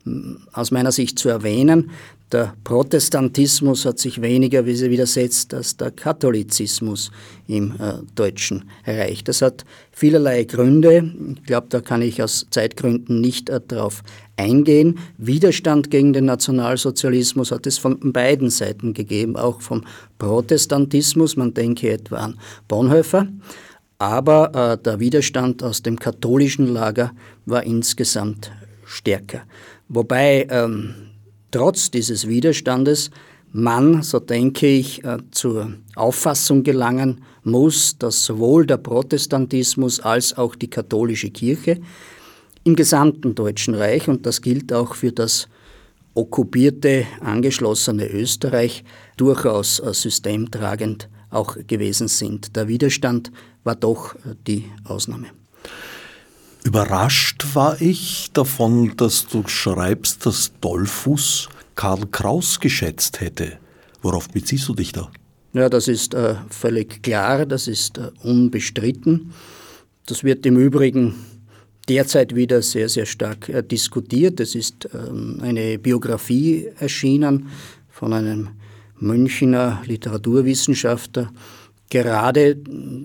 [0.03, 1.91] hm, aus meiner Sicht zu erwähnen,
[2.31, 7.11] der Protestantismus hat sich weniger widersetzt als der Katholizismus
[7.47, 9.23] im äh, Deutschen Reich.
[9.23, 11.09] Das hat vielerlei Gründe.
[11.35, 14.03] Ich glaube, da kann ich aus Zeitgründen nicht äh, darauf
[14.37, 14.99] eingehen.
[15.17, 19.83] Widerstand gegen den Nationalsozialismus hat es von beiden Seiten gegeben, auch vom
[20.17, 21.35] Protestantismus.
[21.35, 23.27] Man denke etwa an Bonhoeffer.
[23.99, 27.11] Aber äh, der Widerstand aus dem katholischen Lager
[27.45, 28.51] war insgesamt
[28.85, 29.41] stärker.
[29.89, 30.93] Wobei ähm,
[31.51, 33.09] trotz dieses Widerstandes
[33.51, 40.55] man, so denke ich, äh, zur Auffassung gelangen muss, dass sowohl der Protestantismus als auch
[40.55, 41.79] die katholische Kirche
[42.63, 45.47] im gesamten Deutschen Reich, und das gilt auch für das
[46.13, 48.83] okkupierte, angeschlossene Österreich,
[49.15, 52.55] durchaus äh, systemtragend auch gewesen sind.
[52.55, 53.31] Der Widerstand
[53.67, 55.27] war doch äh, die Ausnahme.
[56.63, 63.59] Überrascht war ich davon, dass du schreibst, dass Dollfuß Karl Kraus geschätzt hätte.
[64.01, 65.11] Worauf beziehst du dich da?
[65.53, 69.33] Ja, das ist äh, völlig klar, das ist äh, unbestritten.
[70.05, 71.15] Das wird im Übrigen
[71.87, 74.39] derzeit wieder sehr, sehr stark äh, diskutiert.
[74.39, 77.49] Es ist ähm, eine Biografie erschienen
[77.89, 78.49] von einem
[78.99, 81.31] Münchner Literaturwissenschaftler,
[81.89, 82.57] gerade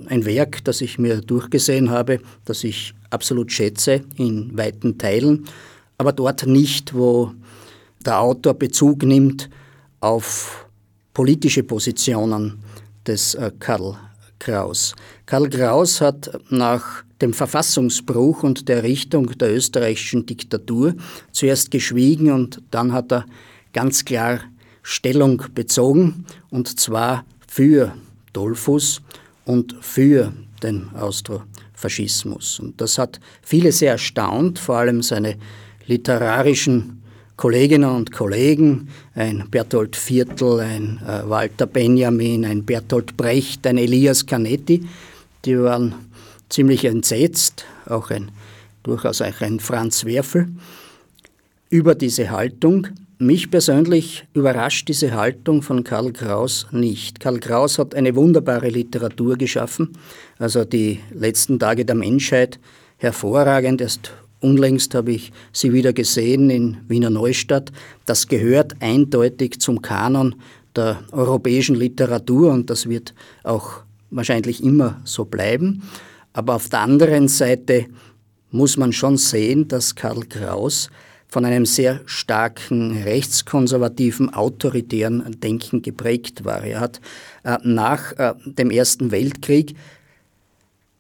[0.07, 5.47] ein Werk, das ich mir durchgesehen habe, das ich absolut schätze in weiten Teilen,
[5.99, 7.33] aber dort nicht, wo
[8.05, 9.49] der Autor Bezug nimmt
[10.01, 10.67] auf
[11.15, 12.59] politische Positionen
[13.07, 13.97] des äh, Karl
[14.39, 14.95] Kraus.
[15.27, 20.95] Karl Kraus hat nach dem Verfassungsbruch und der Errichtung der österreichischen Diktatur
[21.31, 23.25] zuerst geschwiegen und dann hat er
[23.73, 24.41] ganz klar
[24.83, 27.95] Stellung bezogen und zwar für
[28.33, 29.01] Dollfuss
[29.45, 32.61] und für den Austrofaschismus.
[32.61, 35.37] Und das hat viele sehr erstaunt, vor allem seine
[35.87, 37.03] literarischen
[37.37, 44.25] Kolleginnen und Kollegen, ein Bertolt Viertel, ein äh, Walter Benjamin, ein Bertolt Brecht, ein Elias
[44.27, 44.87] Canetti,
[45.45, 45.95] die waren
[46.49, 48.31] ziemlich entsetzt, auch ein,
[48.83, 50.49] durchaus auch ein Franz Werfel,
[51.71, 52.89] über diese Haltung.
[53.23, 57.21] Mich persönlich überrascht diese Haltung von Karl Kraus nicht.
[57.21, 59.91] Karl Kraus hat eine wunderbare Literatur geschaffen,
[60.41, 62.59] also die letzten Tage der Menschheit
[62.97, 67.71] hervorragend, erst Unlängst habe ich sie wieder gesehen in Wiener Neustadt.
[68.07, 70.35] Das gehört eindeutig zum Kanon
[70.75, 75.85] der europäischen Literatur und das wird auch wahrscheinlich immer so bleiben.
[76.33, 77.87] Aber auf der anderen Seite
[78.51, 80.91] muss man schon sehen, dass Karl Kraus
[81.33, 86.63] von einem sehr starken rechtskonservativen, autoritären Denken geprägt war.
[86.63, 87.01] Er hat
[87.43, 89.75] äh, nach äh, dem Ersten Weltkrieg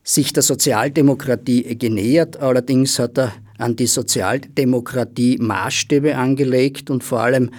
[0.02, 2.38] sich der Sozialdemokratie genähert.
[2.38, 7.50] Allerdings hat er an die Sozialdemokratie Maßstäbe angelegt und vor allem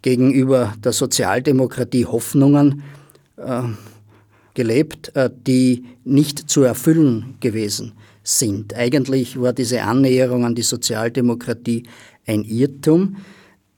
[0.00, 2.82] gegenüber der Sozialdemokratie Hoffnungen
[3.36, 3.64] äh,
[4.54, 7.92] gelebt, äh, die nicht zu erfüllen gewesen
[8.24, 8.74] sind.
[8.74, 11.84] Eigentlich war diese Annäherung an die Sozialdemokratie
[12.26, 13.16] ein Irrtum,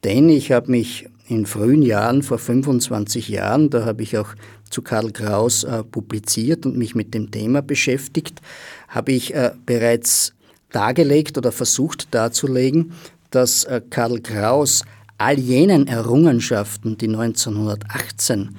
[0.05, 4.35] denn ich habe mich in frühen Jahren, vor 25 Jahren, da habe ich auch
[4.69, 8.41] zu Karl Kraus äh, publiziert und mich mit dem Thema beschäftigt,
[8.89, 10.35] habe ich äh, bereits
[10.71, 12.93] dargelegt oder versucht darzulegen,
[13.31, 14.85] dass äh, Karl Kraus
[15.17, 18.57] all jenen Errungenschaften, die 1918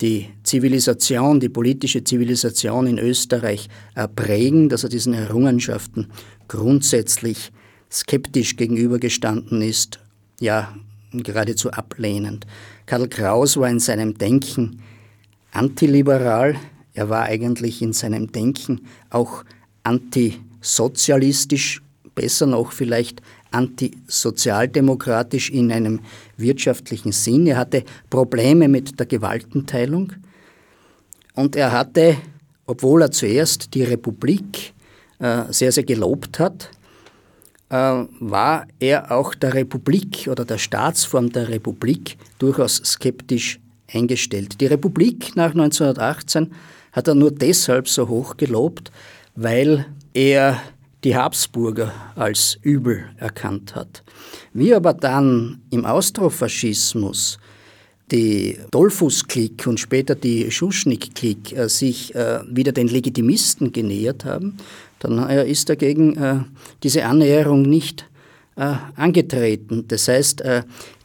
[0.00, 6.08] die Zivilisation, die politische Zivilisation in Österreich äh, prägen, dass er diesen Errungenschaften
[6.48, 7.52] grundsätzlich
[7.92, 10.00] skeptisch gegenübergestanden ist,
[10.40, 10.74] ja
[11.12, 12.46] geradezu ablehnend.
[12.86, 14.80] Karl Kraus war in seinem Denken
[15.52, 16.56] antiliberal,
[16.94, 19.44] er war eigentlich in seinem Denken auch
[19.82, 21.82] antisozialistisch,
[22.14, 26.00] besser noch vielleicht antisozialdemokratisch in einem
[26.36, 27.46] wirtschaftlichen Sinn.
[27.46, 30.12] Er hatte Probleme mit der Gewaltenteilung
[31.34, 32.16] und er hatte,
[32.66, 34.74] obwohl er zuerst die Republik
[35.18, 36.70] äh, sehr, sehr gelobt hat,
[37.72, 43.60] war er auch der Republik oder der Staatsform der Republik durchaus skeptisch
[43.92, 44.60] eingestellt.
[44.60, 46.52] Die Republik nach 1918
[46.92, 48.92] hat er nur deshalb so hoch gelobt,
[49.34, 50.60] weil er
[51.02, 54.02] die Habsburger als übel erkannt hat.
[54.52, 57.38] Wie aber dann im Austrofaschismus
[58.10, 64.58] die Dollfuß-Klick und später die Schuschnigg-Klick äh, sich äh, wieder den Legitimisten genähert haben,
[65.04, 66.40] dann äh, ist dagegen äh,
[66.82, 68.08] diese Annäherung nicht
[68.56, 69.84] äh, angetreten.
[69.88, 70.42] Das heißt,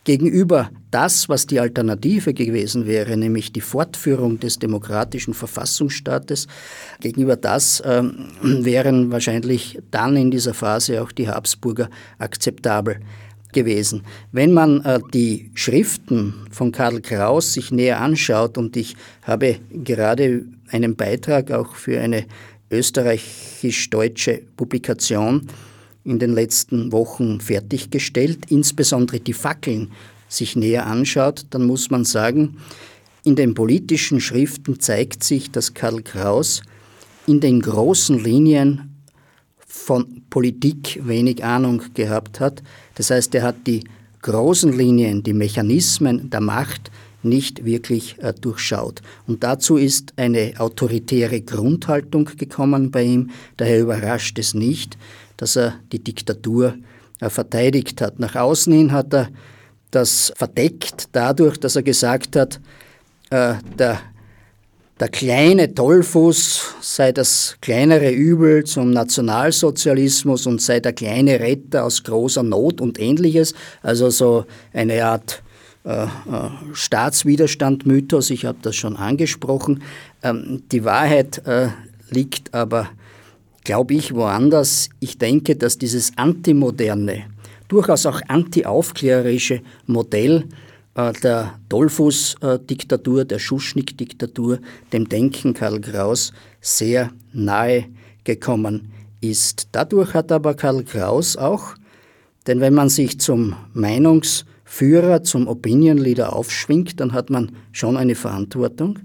[0.04, 6.48] gegenüber das, was die Alternative gewesen wäre, nämlich die Fortführung des demokratischen Verfassungsstaates,
[7.02, 8.04] gegenüber das äh,
[8.42, 13.02] wären wahrscheinlich dann in dieser Phase auch die Habsburger akzeptabel
[13.52, 14.04] gewesen.
[14.32, 20.46] Wenn man äh, die Schriften von Karl Kraus sich näher anschaut, und ich habe gerade
[20.70, 22.26] einen Beitrag auch für eine
[22.70, 25.48] österreichisch-deutsche Publikation
[26.04, 29.92] in den letzten Wochen fertiggestellt, insbesondere die Fackeln
[30.30, 32.58] sich näher anschaut, dann muss man sagen,
[33.24, 36.62] in den politischen Schriften zeigt sich, dass Karl Kraus
[37.26, 39.04] in den großen Linien
[39.66, 42.64] von Politik wenig Ahnung gehabt hat.
[42.96, 43.84] Das heißt, er hat die
[44.22, 46.90] großen Linien, die Mechanismen der Macht
[47.28, 49.02] nicht wirklich äh, durchschaut.
[49.28, 53.30] Und dazu ist eine autoritäre Grundhaltung gekommen bei ihm.
[53.58, 54.98] Daher überrascht es nicht,
[55.38, 56.76] dass er die Diktatur
[57.20, 58.20] äh, verteidigt hat.
[58.20, 59.30] Nach außen hin hat er
[59.92, 62.60] das verdeckt dadurch, dass er gesagt hat,
[63.30, 64.00] äh, der,
[65.00, 72.04] der kleine Tollfuß sei das kleinere Übel zum Nationalsozialismus und sei der kleine Retter aus
[72.04, 73.54] großer Not und ähnliches.
[73.82, 75.42] Also so eine Art
[76.74, 79.84] Staatswiderstand-Mythos, ich habe das schon angesprochen.
[80.22, 81.70] Ähm, die Wahrheit äh,
[82.10, 82.90] liegt aber
[83.68, 84.90] glaube ich, woanders.
[85.02, 87.26] Ich denke, dass dieses antimoderne,
[87.68, 90.46] durchaus auch antiaufklärerische Modell
[90.96, 94.60] äh, der Dollfuß-Diktatur, der Schuschnigg-Diktatur,
[94.94, 96.32] dem Denken Karl Kraus
[96.62, 97.86] sehr nahe
[98.24, 99.68] gekommen ist.
[99.74, 101.76] Dadurch hat aber Karl Kraus auch,
[102.48, 103.58] denn wenn man sich zum
[104.78, 109.00] Meinungsführer, zum Opinion Leader aufschwingt, dann hat man schon eine Verantwortung.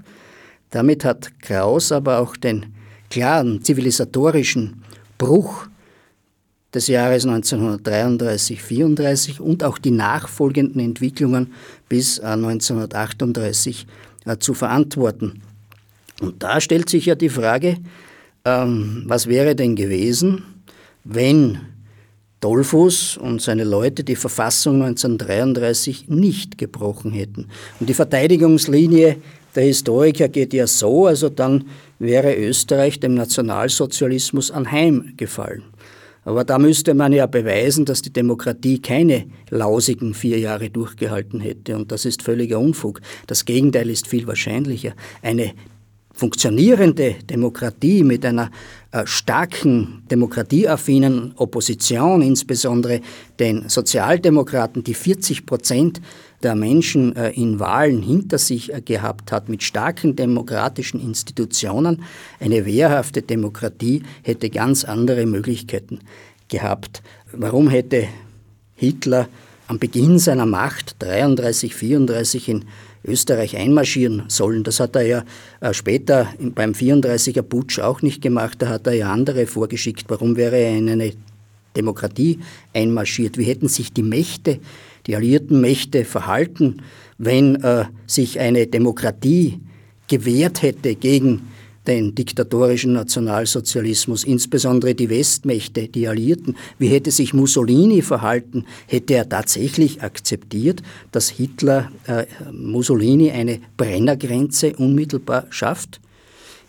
[0.71, 2.67] Damit hat Kraus aber auch den
[3.11, 4.83] klaren zivilisatorischen
[5.19, 5.67] Bruch
[6.75, 11.53] des Jahres 1933-34 und auch die nachfolgenden Entwicklungen
[11.89, 13.87] bis 1938
[14.25, 15.43] äh, zu verantworten.
[16.21, 17.77] Und da stellt sich ja die Frage,
[18.45, 20.43] ähm, was wäre denn gewesen,
[21.05, 21.59] wenn
[22.43, 27.47] Dollfuß und seine Leute die Verfassung 1933 nicht gebrochen hätten.
[27.81, 29.17] Und die Verteidigungslinie
[29.55, 31.65] der Historiker geht ja so, also dann
[31.99, 35.63] wäre Österreich dem Nationalsozialismus anheimgefallen.
[36.25, 41.77] Aber da müsste man ja beweisen, dass die Demokratie keine lausigen vier Jahre durchgehalten hätte.
[41.77, 43.01] Und das ist völliger Unfug.
[43.27, 44.95] Das Gegenteil ist viel wahrscheinlicher.
[45.21, 45.53] Eine
[46.13, 48.51] funktionierende Demokratie mit einer
[49.05, 53.01] starken demokratieaffinen Opposition, insbesondere
[53.39, 56.01] den Sozialdemokraten, die 40 Prozent
[56.43, 62.03] der Menschen äh, in Wahlen hinter sich äh, gehabt hat, mit starken demokratischen Institutionen,
[62.41, 66.01] eine wehrhafte Demokratie hätte ganz andere Möglichkeiten
[66.49, 67.03] gehabt.
[67.33, 68.09] Warum hätte
[68.75, 69.29] Hitler
[69.69, 72.65] am Beginn seiner Macht 33, 34 in
[73.05, 74.63] Österreich einmarschieren sollen.
[74.63, 75.25] Das hat er ja
[75.61, 78.63] äh, später beim 34er Putsch auch nicht gemacht.
[78.63, 80.05] Da hat er ja andere vorgeschickt.
[80.09, 81.13] Warum wäre er in eine
[81.77, 82.39] Demokratie
[82.75, 83.39] einmarschiert?
[83.39, 84.61] Wie hätten sich die Mächte,
[85.07, 86.83] die alliierten Mächte verhalten,
[87.19, 89.61] wenn äh, sich eine Demokratie
[90.09, 91.52] gewehrt hätte gegen
[91.87, 96.57] den diktatorischen Nationalsozialismus, insbesondere die Westmächte, die Alliierten.
[96.79, 98.65] Wie hätte sich Mussolini verhalten?
[98.87, 106.01] Hätte er tatsächlich akzeptiert, dass Hitler äh, Mussolini eine Brennergrenze unmittelbar schafft?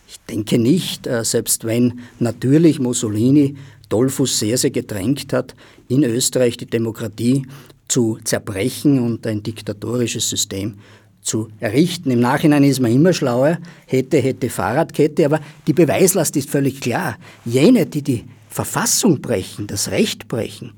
[0.08, 3.56] Ich denke nicht, äh, selbst wenn natürlich Mussolini
[3.88, 5.54] Dollfuß sehr, sehr gedrängt hat,
[5.88, 7.46] in Österreich die Demokratie
[7.86, 10.78] zu zerbrechen und ein diktatorisches System
[11.24, 12.10] zu errichten.
[12.10, 17.16] Im Nachhinein ist man immer schlauer, hätte, hätte Fahrradkette, aber die Beweislast ist völlig klar.
[17.44, 20.74] Jene, die die Verfassung brechen, das Recht brechen,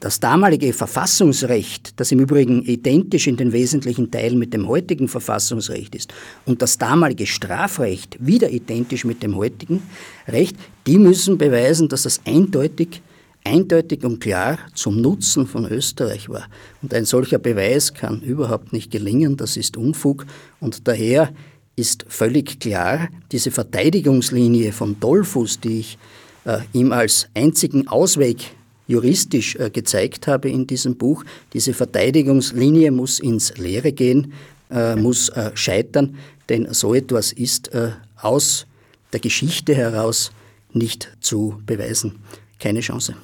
[0.00, 5.94] das damalige Verfassungsrecht, das im Übrigen identisch in den wesentlichen Teilen mit dem heutigen Verfassungsrecht
[5.94, 6.12] ist,
[6.46, 9.82] und das damalige Strafrecht wieder identisch mit dem heutigen
[10.26, 13.02] Recht, die müssen beweisen, dass das eindeutig
[13.48, 16.46] eindeutig und klar zum Nutzen von Österreich war.
[16.82, 20.26] Und ein solcher Beweis kann überhaupt nicht gelingen, das ist Unfug.
[20.60, 21.32] Und daher
[21.76, 25.98] ist völlig klar, diese Verteidigungslinie von Dollfuß, die ich
[26.44, 28.38] äh, ihm als einzigen Ausweg
[28.86, 34.32] juristisch äh, gezeigt habe in diesem Buch, diese Verteidigungslinie muss ins Leere gehen,
[34.70, 36.16] äh, muss äh, scheitern,
[36.48, 38.66] denn so etwas ist äh, aus
[39.12, 40.32] der Geschichte heraus
[40.72, 42.18] nicht zu beweisen.
[42.58, 43.14] Keine Chance.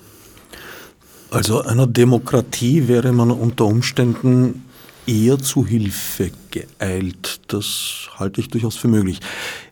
[1.35, 4.62] Also einer Demokratie wäre man unter Umständen
[5.05, 7.41] eher zu Hilfe geeilt.
[7.49, 9.18] Das halte ich durchaus für möglich.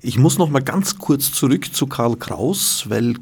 [0.00, 3.14] Ich muss noch mal ganz kurz zurück zu Karl Kraus, weil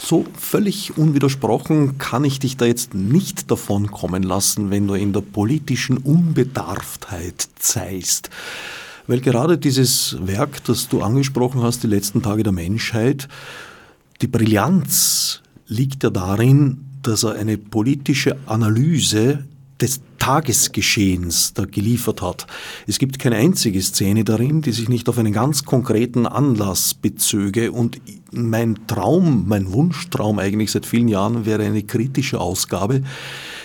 [0.00, 5.12] so völlig unwidersprochen kann ich dich da jetzt nicht davon kommen lassen, wenn du in
[5.12, 8.30] der politischen Unbedarftheit zeigst.
[9.06, 13.28] Weil gerade dieses Werk, das du angesprochen hast, die letzten Tage der Menschheit,
[14.22, 19.44] die Brillanz liegt ja darin, dass er eine politische Analyse
[19.82, 22.46] des Tagesgeschehens da geliefert hat.
[22.86, 27.72] Es gibt keine einzige Szene darin, die sich nicht auf einen ganz konkreten Anlass bezöge
[27.72, 28.00] und
[28.30, 33.02] mein Traum, mein Wunschtraum eigentlich seit vielen Jahren wäre eine kritische Ausgabe,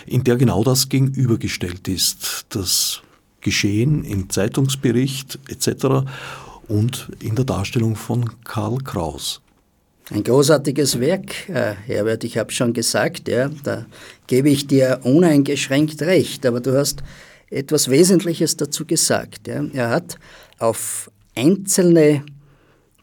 [0.06, 2.46] in der genau das gegenübergestellt ist.
[2.48, 3.02] Das
[3.40, 6.08] Geschehen im Zeitungsbericht etc.
[6.66, 9.40] und in der Darstellung von Karl Kraus.
[10.10, 13.84] Ein großartiges Werk, äh, Herbert, ich habe schon gesagt, ja, da
[14.26, 17.02] gebe ich dir uneingeschränkt recht, aber du hast
[17.50, 19.48] etwas Wesentliches dazu gesagt.
[19.48, 19.64] Ja.
[19.74, 20.18] Er hat
[20.58, 22.24] auf einzelne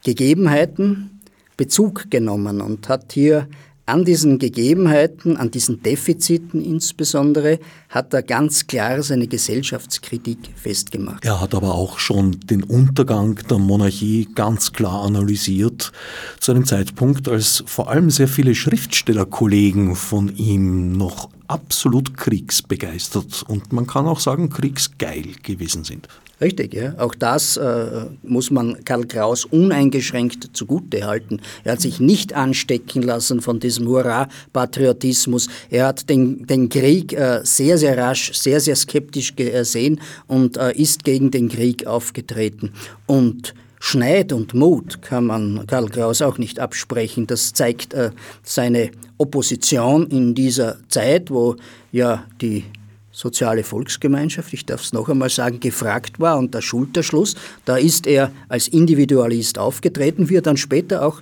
[0.03, 1.21] Gegebenheiten
[1.57, 3.47] Bezug genommen und hat hier
[3.85, 7.59] an diesen Gegebenheiten, an diesen Defiziten insbesondere,
[7.95, 11.23] hat er ganz klar seine Gesellschaftskritik festgemacht.
[11.23, 15.93] Er hat aber auch schon den Untergang der Monarchie ganz klar analysiert,
[16.41, 23.71] zu einem Zeitpunkt, als vor allem sehr viele Schriftstellerkollegen von ihm noch absolut kriegsbegeistert und
[23.71, 26.09] man kann auch sagen kriegsgeil gewesen sind.
[26.41, 26.93] Richtig, ja.
[26.97, 31.39] Auch das äh, muss man Karl Kraus uneingeschränkt zugute halten.
[31.63, 35.47] Er hat sich nicht anstecken lassen von diesem Hurra-Patriotismus.
[35.69, 40.73] Er hat den, den Krieg äh, sehr, sehr rasch, sehr, sehr skeptisch gesehen und äh,
[40.73, 42.73] ist gegen den Krieg aufgetreten.
[43.05, 47.27] Und Schneid und Mut kann man Karl Kraus auch nicht absprechen.
[47.27, 48.11] Das zeigt äh,
[48.43, 51.55] seine Opposition in dieser Zeit, wo
[51.91, 52.63] ja die
[53.11, 58.07] soziale Volksgemeinschaft, ich darf es noch einmal sagen, gefragt war und der Schulterschluss, da ist
[58.07, 61.21] er als Individualist aufgetreten, wie er dann später auch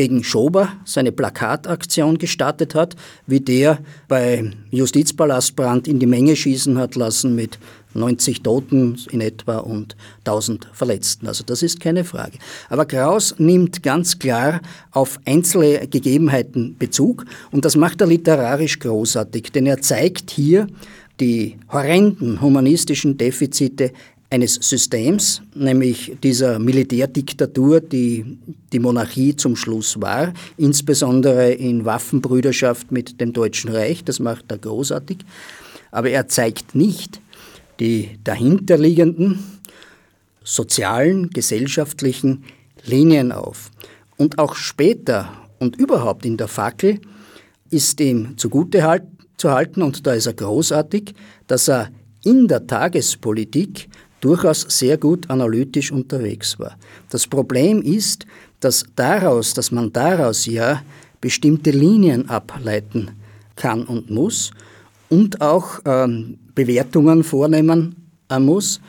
[0.00, 2.96] gegen Schober seine Plakataktion gestartet hat,
[3.26, 7.58] wie der bei Justizpalastbrand in die Menge schießen hat lassen mit
[7.92, 11.26] 90 Toten in etwa und 1000 Verletzten.
[11.26, 12.38] Also das ist keine Frage.
[12.70, 19.52] Aber Kraus nimmt ganz klar auf einzelne Gegebenheiten Bezug und das macht er literarisch großartig,
[19.52, 20.66] denn er zeigt hier,
[21.20, 23.92] die horrenden humanistischen Defizite
[24.30, 28.38] eines Systems, nämlich dieser Militärdiktatur, die
[28.72, 34.58] die Monarchie zum Schluss war, insbesondere in Waffenbrüderschaft mit dem Deutschen Reich, das macht er
[34.58, 35.18] großartig,
[35.90, 37.20] aber er zeigt nicht
[37.80, 39.40] die dahinterliegenden
[40.44, 42.44] sozialen, gesellschaftlichen
[42.84, 43.70] Linien auf.
[44.16, 47.00] Und auch später und überhaupt in der Fackel
[47.70, 51.14] ist ihm zugutehalten, zu halten, und da ist er großartig,
[51.46, 51.90] dass er
[52.22, 53.88] in der Tagespolitik
[54.20, 56.76] durchaus sehr gut analytisch unterwegs war.
[57.08, 58.26] Das Problem ist,
[58.60, 60.82] dass daraus, dass man daraus ja
[61.20, 63.10] bestimmte Linien ableiten
[63.56, 64.52] kann und muss
[65.08, 67.96] und auch ähm, Bewertungen vornehmen
[68.38, 68.80] muss,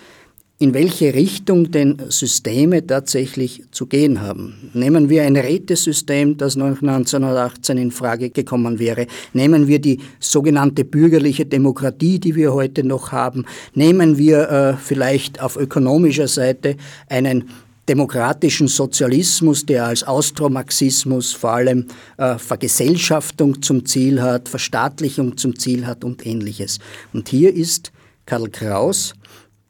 [0.61, 4.69] in welche Richtung denn Systeme tatsächlich zu gehen haben.
[4.75, 9.07] Nehmen wir ein Rätesystem, das nach 1918 in Frage gekommen wäre.
[9.33, 13.45] Nehmen wir die sogenannte bürgerliche Demokratie, die wir heute noch haben.
[13.73, 16.75] Nehmen wir äh, vielleicht auf ökonomischer Seite
[17.09, 17.49] einen
[17.89, 21.87] demokratischen Sozialismus, der als Austromarxismus vor allem
[22.17, 26.77] äh, Vergesellschaftung zum Ziel hat, Verstaatlichung zum Ziel hat und ähnliches.
[27.13, 27.91] Und hier ist
[28.27, 29.15] Karl Kraus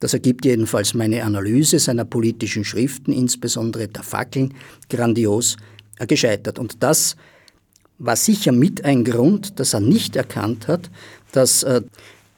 [0.01, 4.55] das ergibt jedenfalls meine Analyse seiner politischen Schriften, insbesondere der Fackeln,
[4.89, 5.57] grandios
[6.07, 6.57] gescheitert.
[6.57, 7.15] Und das
[7.99, 10.89] war sicher mit ein Grund, dass er nicht erkannt hat,
[11.31, 11.83] dass äh,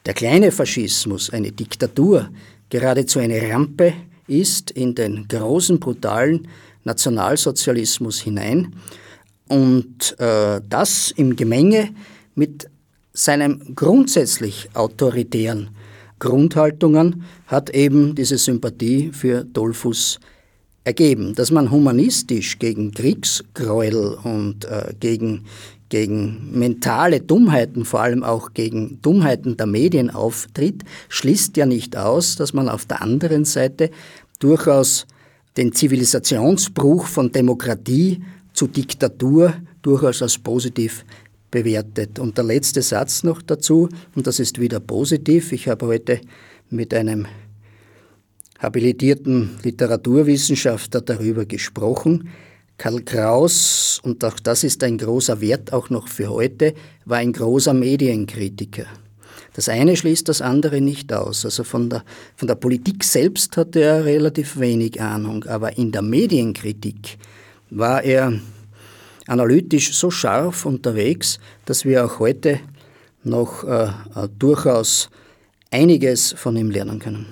[0.06, 2.30] der kleine Faschismus, eine Diktatur,
[2.70, 3.94] geradezu eine Rampe
[4.28, 6.50] ist in den großen, brutalen
[6.84, 8.76] Nationalsozialismus hinein
[9.48, 11.92] und äh, das im Gemenge
[12.36, 12.70] mit
[13.14, 15.70] seinem grundsätzlich autoritären
[16.24, 20.22] Grundhaltungen hat eben diese Sympathie für Dollfuß
[20.86, 21.36] ergeben.
[21.36, 25.44] Dass man humanistisch gegen Kriegsgräuel und äh, gegen,
[25.90, 32.38] gegen mentale Dummheiten, vor allem auch gegen Dummheiten der Medien auftritt, schließt ja nicht aus,
[32.38, 33.90] dass man auf der anderen Seite
[34.40, 35.06] durchaus
[35.58, 41.04] den Zivilisationsbruch von Demokratie zu Diktatur durchaus als positiv
[41.54, 42.18] bewertet.
[42.18, 45.52] Und der letzte Satz noch dazu, und das ist wieder positiv.
[45.52, 46.20] Ich habe heute
[46.72, 47.28] mit einem
[48.60, 52.30] habilitierten Literaturwissenschaftler darüber gesprochen.
[52.78, 56.74] Karl Kraus, und auch das ist ein großer Wert auch noch für heute,
[57.06, 58.88] war ein großer Medienkritiker.
[59.54, 61.46] Das eine schließt das andere nicht aus.
[61.46, 62.04] Also von der,
[62.36, 67.20] von der Politik selbst hatte er relativ wenig Ahnung, aber in der Medienkritik
[67.70, 68.34] war er
[69.28, 72.60] analytisch so scharf unterwegs, dass wir auch heute
[73.24, 75.10] noch äh, äh, durchaus
[75.72, 77.26] einiges von ihm lernen können.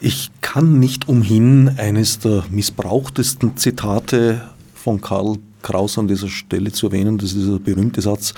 [0.00, 4.42] Ich kann nicht umhin, eines der missbrauchtesten Zitate
[4.74, 7.18] von Karl Kraus an dieser Stelle zu erwähnen.
[7.18, 8.34] Das ist dieser berühmte Satz,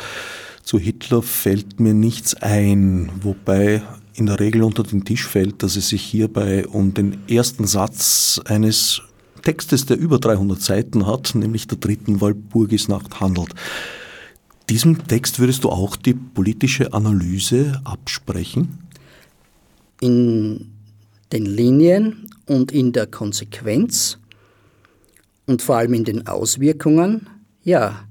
[0.63, 3.83] zu Hitler fällt mir nichts ein, wobei
[4.15, 8.41] in der Regel unter den Tisch fällt, dass es sich hierbei um den ersten Satz
[8.45, 9.03] eines
[9.49, 13.55] Textes, der über 300 Seiten hat, nämlich der dritten Walpurgisnacht handelt.
[14.69, 18.79] Diesem Text würdest du auch die politische Analyse absprechen?
[20.03, 20.71] In
[21.33, 24.19] den Linien und in der Konsequenz
[25.47, 27.27] und vor allem in den Auswirkungen,
[27.65, 28.05] ja.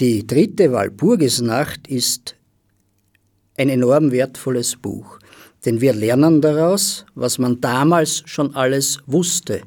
[0.00, 2.36] Die dritte Walpurgisnacht ist
[3.58, 5.18] ein enorm wertvolles Buch,
[5.66, 9.60] denn wir lernen daraus, was man damals schon alles wusste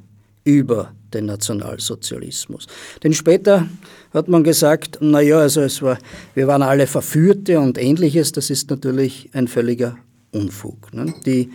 [0.44, 2.68] über den Nationalsozialismus.
[3.04, 3.68] Denn später
[4.14, 5.98] hat man gesagt, naja, also es war,
[6.36, 9.98] wir waren alle Verführte und ähnliches, das ist natürlich ein völliger
[10.32, 10.94] Unfug.
[10.94, 11.14] Ne?
[11.26, 11.52] Die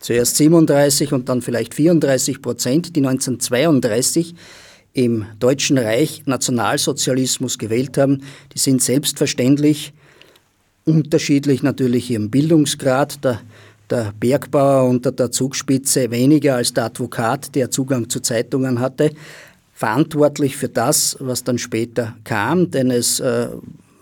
[0.00, 4.34] zuerst 37 und dann vielleicht 34 Prozent, die 1932
[4.92, 8.22] im Deutschen Reich Nationalsozialismus gewählt haben,
[8.54, 9.92] die sind selbstverständlich
[10.84, 13.22] unterschiedlich natürlich ihrem Bildungsgrad.
[13.24, 13.40] Der,
[13.90, 19.12] der Bergbauer unter der Zugspitze weniger als der Advokat, der Zugang zu Zeitungen hatte,
[19.72, 23.48] verantwortlich für das, was dann später kam, denn es äh,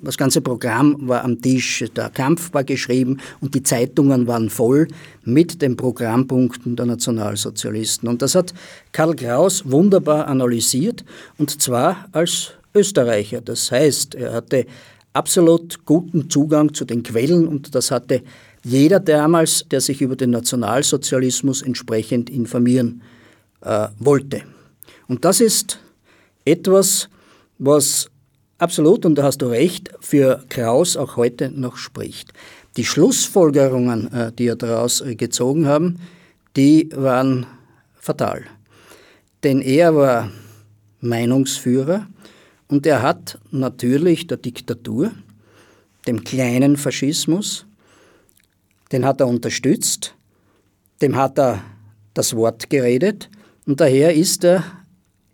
[0.02, 4.88] das ganze Programm war am Tisch, der Kampf war geschrieben und die Zeitungen waren voll
[5.24, 8.08] mit den Programmpunkten der Nationalsozialisten.
[8.08, 8.52] Und das hat
[8.92, 11.04] Karl Kraus wunderbar analysiert
[11.38, 13.40] und zwar als Österreicher.
[13.40, 14.66] Das heißt, er hatte
[15.12, 18.22] absolut guten Zugang zu den Quellen und das hatte
[18.66, 23.00] jeder damals, der sich über den Nationalsozialismus entsprechend informieren
[23.60, 24.42] äh, wollte.
[25.06, 25.78] Und das ist
[26.44, 27.08] etwas,
[27.58, 28.10] was
[28.58, 32.32] absolut, und da hast du recht, für Kraus auch heute noch spricht.
[32.76, 36.00] Die Schlussfolgerungen, äh, die er daraus äh, gezogen haben,
[36.56, 37.46] die waren
[37.94, 38.42] fatal.
[39.44, 40.32] Denn er war
[41.00, 42.08] Meinungsführer
[42.66, 45.12] und er hat natürlich der Diktatur,
[46.08, 47.65] dem kleinen Faschismus,
[48.92, 50.14] den hat er unterstützt,
[51.02, 51.62] dem hat er
[52.14, 53.28] das Wort geredet
[53.66, 54.64] und daher ist er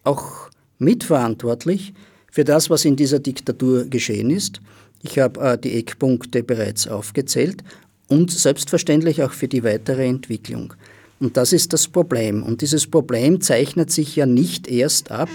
[0.05, 1.92] auch mitverantwortlich
[2.30, 4.61] für das, was in dieser Diktatur geschehen ist.
[5.03, 7.62] Ich habe äh, die Eckpunkte bereits aufgezählt
[8.09, 10.74] und selbstverständlich auch für die weitere Entwicklung.
[11.20, 12.42] Und das ist das Problem.
[12.42, 15.28] Und dieses Problem zeichnet sich ja nicht erst ab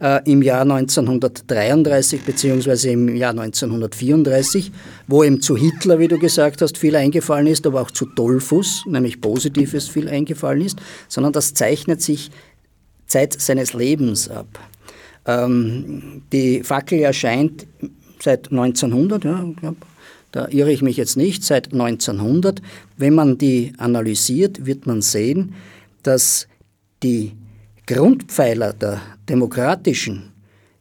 [0.00, 4.72] äh, im Jahr 1933 beziehungsweise im Jahr 1934,
[5.06, 8.84] wo ihm zu Hitler, wie du gesagt hast, viel eingefallen ist, aber auch zu Dollfuss,
[8.86, 10.78] nämlich Positives, viel eingefallen ist,
[11.08, 12.30] sondern das zeichnet sich
[13.06, 14.46] Zeit seines Lebens ab.
[15.26, 17.66] Ähm, die Fackel erscheint
[18.20, 19.44] seit 1900, ja,
[20.32, 22.60] da irre ich mich jetzt nicht, seit 1900.
[22.96, 25.54] Wenn man die analysiert, wird man sehen,
[26.02, 26.46] dass
[27.02, 27.32] die
[27.88, 30.32] Grundpfeiler der demokratischen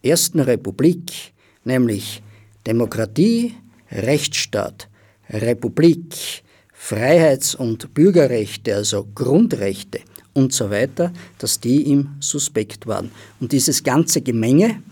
[0.03, 1.33] Ersten Republik,
[1.63, 2.21] nämlich
[2.65, 3.53] Demokratie,
[3.89, 4.89] Rechtsstaat,
[5.29, 6.43] Republik,
[6.73, 10.01] Freiheits- und Bürgerrechte, also Grundrechte,
[10.33, 13.09] und so weiter, dass die ihm suspekt waren.
[13.39, 14.83] Und dieses ganze Gemenge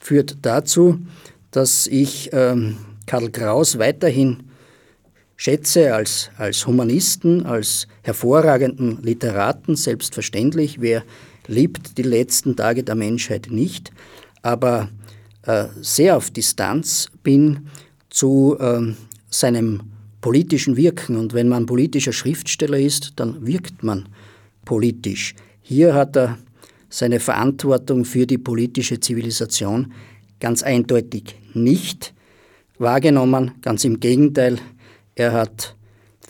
[0.00, 0.98] führt dazu,
[1.52, 4.42] dass ich ähm, Karl Kraus weiterhin
[5.36, 10.80] schätze als, als Humanisten, als hervorragenden Literaten, selbstverständlich.
[10.80, 11.04] Wer
[11.46, 13.92] liebt die letzten Tage der Menschheit nicht,
[14.42, 14.88] aber
[15.42, 17.68] äh, sehr auf Distanz bin
[18.10, 18.94] zu äh,
[19.30, 19.82] seinem
[20.20, 21.16] politischen Wirken.
[21.16, 24.08] Und wenn man politischer Schriftsteller ist, dann wirkt man
[24.64, 25.34] politisch.
[25.60, 26.38] Hier hat er
[26.88, 29.92] seine Verantwortung für die politische Zivilisation
[30.40, 32.14] ganz eindeutig nicht
[32.78, 33.52] wahrgenommen.
[33.62, 34.58] Ganz im Gegenteil,
[35.14, 35.76] er hat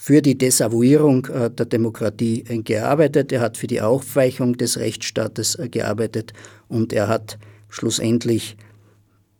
[0.04, 5.54] für die Desavouierung äh, der Demokratie äh, gearbeitet, er hat für die Aufweichung des Rechtsstaates
[5.54, 6.32] äh, gearbeitet
[6.66, 7.38] und er hat
[7.68, 8.56] schlussendlich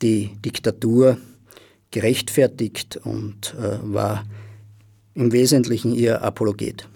[0.03, 1.19] die Diktatur
[1.91, 4.25] gerechtfertigt und war
[5.15, 6.89] im Wesentlichen ihr Apologet.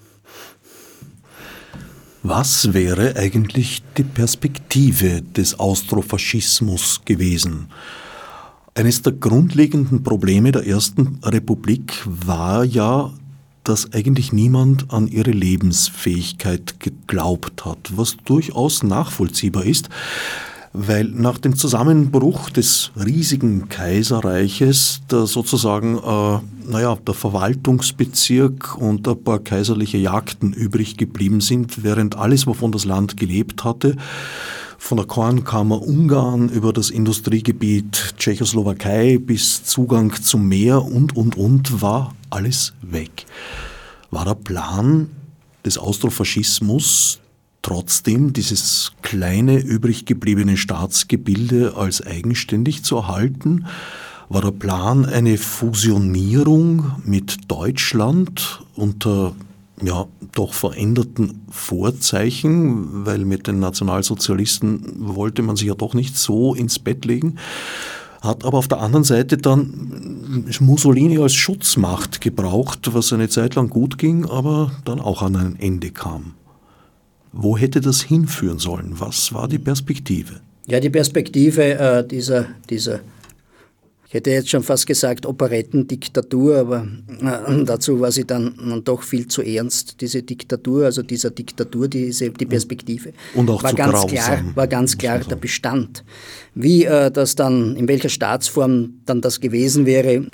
[2.22, 7.68] Was wäre eigentlich die Perspektive des Austrofaschismus gewesen?
[8.74, 13.12] Eines der grundlegenden Probleme der Ersten Republik war ja,
[13.68, 19.88] dass eigentlich niemand an ihre Lebensfähigkeit geglaubt hat, was durchaus nachvollziehbar ist
[20.78, 29.24] weil nach dem Zusammenbruch des riesigen Kaiserreiches der sozusagen, äh, naja, der Verwaltungsbezirk und ein
[29.24, 33.96] paar kaiserliche Jagden übrig geblieben sind, während alles, wovon das Land gelebt hatte,
[34.76, 41.80] von der Kornkammer Ungarn über das Industriegebiet Tschechoslowakei bis Zugang zum Meer und, und, und,
[41.80, 43.26] war alles weg.
[44.10, 45.10] War der Plan
[45.64, 47.20] des Austrofaschismus
[47.62, 53.66] trotzdem dieses kleine übrig gebliebene Staatsgebilde als eigenständig zu erhalten?
[54.28, 59.34] War der Plan eine Fusionierung mit Deutschland unter
[59.82, 66.54] ja, doch veränderten Vorzeichen, weil mit den Nationalsozialisten wollte man sich ja doch nicht so
[66.54, 67.36] ins Bett legen,
[68.22, 70.15] hat aber auf der anderen Seite dann
[70.60, 75.56] Mussolini als Schutzmacht gebraucht, was eine Zeit lang gut ging, aber dann auch an ein
[75.58, 76.34] Ende kam.
[77.32, 78.94] Wo hätte das hinführen sollen?
[78.98, 80.40] Was war die Perspektive?
[80.66, 83.00] Ja, die Perspektive äh, dieser, dieser,
[84.08, 86.86] ich hätte jetzt schon fast gesagt, Operettendiktatur, aber
[87.20, 92.30] äh, dazu war sie dann, doch viel zu ernst, diese Diktatur, also dieser Diktatur, diese,
[92.30, 93.12] die Perspektive.
[93.34, 96.04] Und auch war zu ganz grausam, klar, War ganz klar der Bestand.
[96.54, 100.26] Wie äh, das dann, in welcher Staatsform dann das gewesen wäre,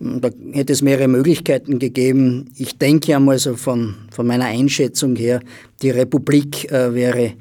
[0.00, 2.50] da hätte es mehrere Möglichkeiten gegeben.
[2.56, 5.40] Ich denke einmal so von, von meiner Einschätzung her,
[5.82, 7.34] die Republik äh, wäre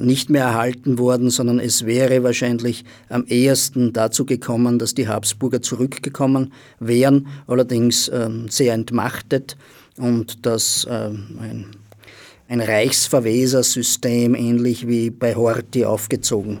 [0.00, 5.60] nicht mehr erhalten worden, sondern es wäre wahrscheinlich am ehesten dazu gekommen, dass die Habsburger
[5.60, 9.56] zurückgekommen wären, allerdings ähm, sehr entmachtet
[9.96, 11.66] und dass ähm, ein,
[12.48, 16.60] ein Reichsverwesersystem ähnlich wie bei Horthy aufgezogen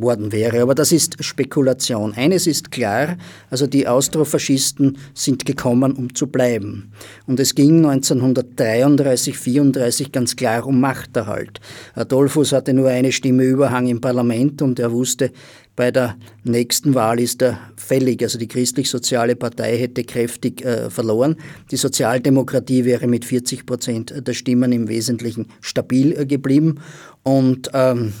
[0.00, 0.62] worden wäre.
[0.62, 2.14] Aber das ist Spekulation.
[2.14, 3.16] Eines ist klar,
[3.50, 6.92] also die Austrofaschisten sind gekommen, um zu bleiben.
[7.26, 11.60] Und es ging 1933, 34 ganz klar um Machterhalt.
[11.94, 15.32] Adolphus hatte nur eine Stimme Überhang im Parlament und er wusste,
[15.80, 18.22] bei der nächsten Wahl ist er fällig.
[18.22, 21.36] Also die christlich-soziale Partei hätte kräftig äh, verloren.
[21.70, 26.80] Die Sozialdemokratie wäre mit 40 Prozent der Stimmen im Wesentlichen stabil äh, geblieben.
[27.22, 28.12] Und ähm,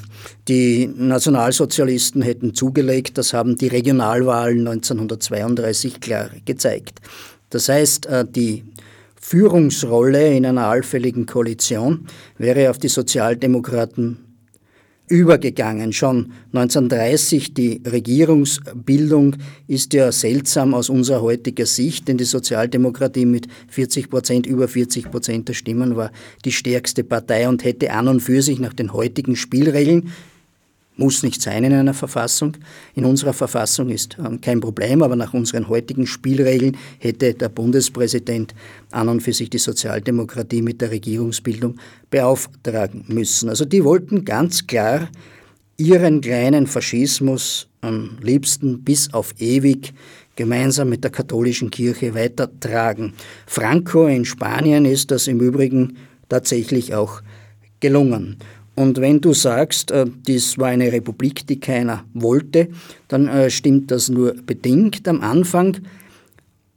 [0.48, 3.16] die Nationalsozialisten hätten zugelegt.
[3.18, 7.00] Das haben die Regionalwahlen 1932 klar gezeigt.
[7.48, 8.64] Das heißt, äh, die
[9.20, 12.06] Führungsrolle in einer allfälligen Koalition
[12.38, 14.29] wäre auf die Sozialdemokraten
[15.10, 15.92] übergegangen.
[15.92, 19.36] Schon 1930 die Regierungsbildung
[19.66, 25.10] ist ja seltsam aus unserer heutiger Sicht, denn die Sozialdemokratie mit 40 Prozent, über 40
[25.10, 26.12] Prozent der Stimmen war
[26.44, 30.10] die stärkste Partei und hätte an und für sich nach den heutigen Spielregeln
[31.00, 32.56] muss nicht sein in einer Verfassung.
[32.94, 38.54] In unserer Verfassung ist ähm, kein Problem, aber nach unseren heutigen Spielregeln hätte der Bundespräsident
[38.92, 41.76] an und für sich die Sozialdemokratie mit der Regierungsbildung
[42.10, 43.48] beauftragen müssen.
[43.48, 45.08] Also die wollten ganz klar
[45.78, 49.94] ihren kleinen Faschismus am liebsten bis auf ewig
[50.36, 53.14] gemeinsam mit der katholischen Kirche weitertragen.
[53.46, 55.96] Franco in Spanien ist das im Übrigen
[56.28, 57.22] tatsächlich auch
[57.80, 58.36] gelungen.
[58.80, 62.68] Und wenn du sagst, äh, dies war eine Republik, die keiner wollte,
[63.08, 65.06] dann äh, stimmt das nur bedingt.
[65.06, 65.76] Am Anfang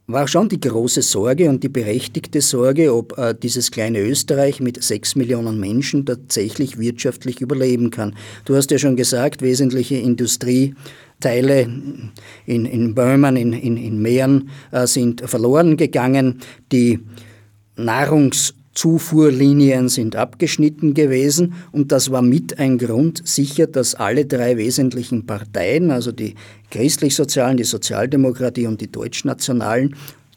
[0.06, 4.82] war schon die große Sorge und die berechtigte Sorge, ob äh, dieses kleine Österreich mit
[4.82, 8.14] sechs Millionen Menschen tatsächlich wirtschaftlich überleben kann.
[8.44, 11.62] Du hast ja schon gesagt, wesentliche Industrieteile
[12.44, 16.40] in, in Böhmen, in, in, in Mähren äh, sind verloren gegangen.
[16.70, 17.00] Die
[17.78, 24.56] Nahrungs- Zufuhrlinien sind abgeschnitten gewesen und das war mit ein Grund sicher, dass alle drei
[24.56, 26.34] wesentlichen Parteien, also die
[26.70, 29.94] christlich-sozialen, die Sozialdemokratie und die Deutschnationalen,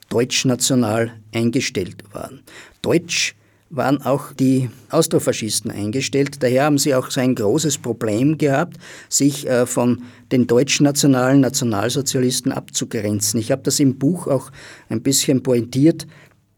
[0.10, 2.42] deutschnational eingestellt waren.
[2.82, 3.36] Deutsch
[3.70, 6.42] waren auch die Austrofaschisten eingestellt.
[6.42, 8.78] Daher haben sie auch so ein großes Problem gehabt,
[9.10, 13.42] sich äh, von den deutschnationalen Nationalsozialisten abzugrenzen.
[13.42, 14.52] Ich habe das im Buch auch
[14.88, 16.08] ein bisschen pointiert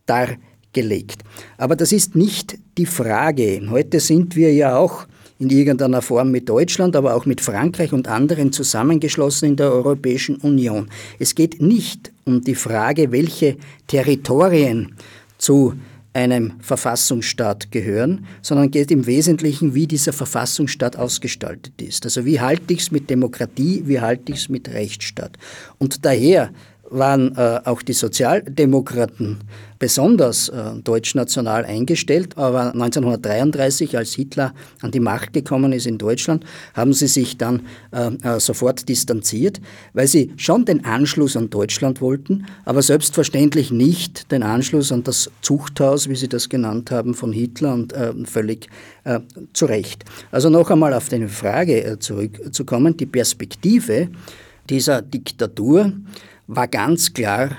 [0.05, 1.23] dargestellt gelegt.
[1.57, 3.61] Aber das ist nicht die Frage.
[3.69, 5.05] Heute sind wir ja auch
[5.39, 10.35] in irgendeiner Form mit Deutschland, aber auch mit Frankreich und anderen zusammengeschlossen in der Europäischen
[10.35, 10.89] Union.
[11.17, 13.55] Es geht nicht um die Frage, welche
[13.87, 14.95] Territorien
[15.37, 15.73] zu
[16.11, 22.03] einem Verfassungsstaat gehören, sondern geht im Wesentlichen, wie dieser Verfassungsstaat ausgestaltet ist.
[22.03, 25.37] Also wie halte ich es mit Demokratie, wie halte ich es mit Rechtsstaat.
[25.77, 26.51] Und daher
[26.91, 29.39] waren äh, auch die Sozialdemokraten
[29.79, 32.37] besonders äh, deutschnational eingestellt.
[32.37, 37.61] Aber 1933, als Hitler an die Macht gekommen ist in Deutschland, haben sie sich dann
[37.91, 39.61] äh, äh, sofort distanziert,
[39.93, 45.31] weil sie schon den Anschluss an Deutschland wollten, aber selbstverständlich nicht den Anschluss an das
[45.41, 48.67] Zuchthaus, wie sie das genannt haben, von Hitler und äh, völlig
[49.05, 49.21] äh,
[49.53, 50.03] zu Recht.
[50.31, 52.97] Also noch einmal auf deine Frage zurückzukommen.
[52.97, 54.09] Die Perspektive
[54.69, 55.93] dieser Diktatur
[56.49, 57.51] war ganz klar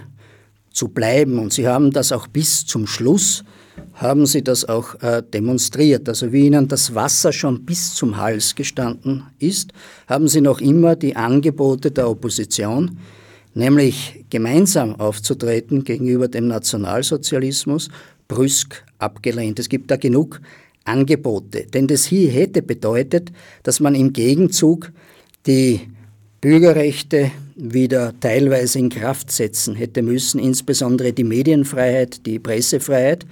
[0.72, 1.38] zu bleiben.
[1.38, 3.44] Und sie haben das auch bis zum Schluss,
[3.94, 6.08] haben sie das auch äh, demonstriert.
[6.08, 9.72] Also wie ihnen das Wasser schon bis zum Hals gestanden ist,
[10.08, 12.98] haben sie noch immer die Angebote der Opposition,
[13.54, 17.88] nämlich gemeinsam aufzutreten gegenüber dem Nationalsozialismus,
[18.26, 19.58] brüsk abgelehnt.
[19.60, 20.40] Es gibt da genug
[20.84, 21.66] Angebote.
[21.66, 23.30] Denn das hier hätte bedeutet,
[23.62, 24.92] dass man im Gegenzug
[25.46, 25.80] die
[26.40, 27.30] Bürgerrechte
[27.60, 33.26] wieder teilweise in Kraft setzen hätte müssen, insbesondere die Medienfreiheit, die Pressefreiheit.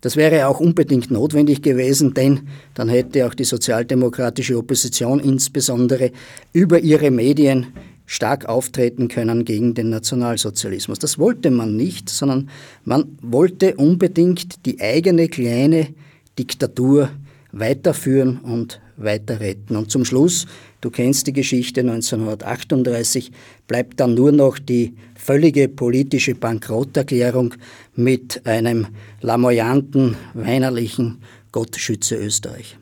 [0.00, 6.12] Das wäre auch unbedingt notwendig gewesen, denn dann hätte auch die sozialdemokratische Opposition insbesondere
[6.52, 7.66] über ihre Medien
[8.06, 10.98] stark auftreten können gegen den Nationalsozialismus.
[10.98, 12.48] Das wollte man nicht, sondern
[12.84, 15.88] man wollte unbedingt die eigene kleine
[16.38, 17.10] Diktatur
[17.52, 19.76] weiterführen und weiter retten.
[19.76, 20.46] Und zum Schluss,
[20.80, 23.32] du kennst die Geschichte 1938,
[23.66, 27.54] bleibt dann nur noch die völlige politische Bankrotterklärung
[27.94, 28.86] mit einem
[29.20, 31.22] lamoyanten, weinerlichen
[31.52, 32.76] Gott schütze Österreich.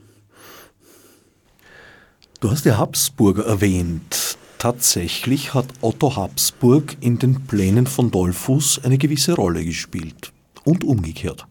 [2.41, 4.37] Du hast die Habsburger erwähnt.
[4.59, 10.33] Tatsächlich hat Otto Habsburg in den Plänen von Dollfuß eine gewisse Rolle gespielt.
[10.65, 11.47] Und umgekehrt.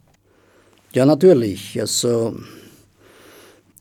[0.93, 1.79] Ja, natürlich.
[1.79, 2.37] Also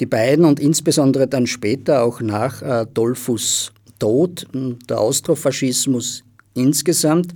[0.01, 6.25] Die beiden und insbesondere dann später auch nach Adolphus Tod, der Austrofaschismus
[6.55, 7.35] insgesamt,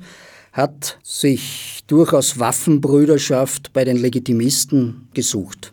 [0.52, 5.72] hat sich durchaus Waffenbrüderschaft bei den Legitimisten gesucht.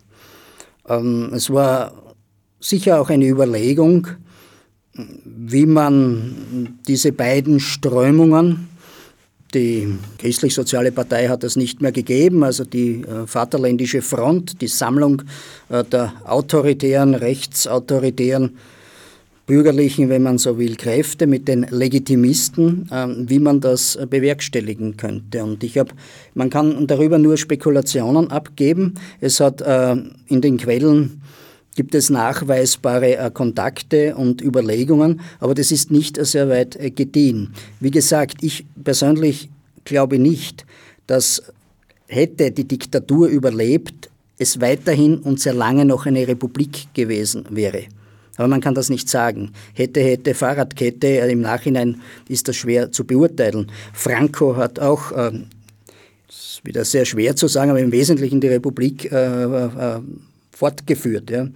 [0.88, 2.14] Ähm, es war
[2.60, 4.06] sicher auch eine Überlegung,
[4.94, 8.68] wie man diese beiden Strömungen,
[9.54, 15.22] die christlich-soziale Partei hat es nicht mehr gegeben, also die äh, Vaterländische Front, die Sammlung
[15.68, 18.56] äh, der autoritären, rechtsautoritären
[19.46, 25.44] bürgerlichen, wenn man so will, Kräfte mit den Legitimisten, ähm, wie man das bewerkstelligen könnte.
[25.44, 25.90] Und ich habe,
[26.34, 28.94] man kann darüber nur Spekulationen abgeben.
[29.20, 31.22] Es hat äh, in den Quellen
[31.76, 37.52] gibt es nachweisbare äh, Kontakte und Überlegungen, aber das ist nicht sehr weit äh, gediehen.
[37.78, 39.50] Wie gesagt, ich persönlich
[39.84, 40.66] glaube nicht,
[41.06, 41.42] dass
[42.08, 47.84] hätte die Diktatur überlebt, es weiterhin und sehr lange noch eine Republik gewesen wäre.
[48.36, 49.52] Aber man kann das nicht sagen.
[49.72, 53.70] Hätte, hätte, Fahrradkette, äh, im Nachhinein ist das schwer zu beurteilen.
[53.92, 55.32] Franco hat auch, äh,
[56.28, 59.10] ist wieder sehr schwer zu sagen, aber im Wesentlichen die Republik
[60.56, 61.30] fortgeführt.
[61.30, 61.48] Ja.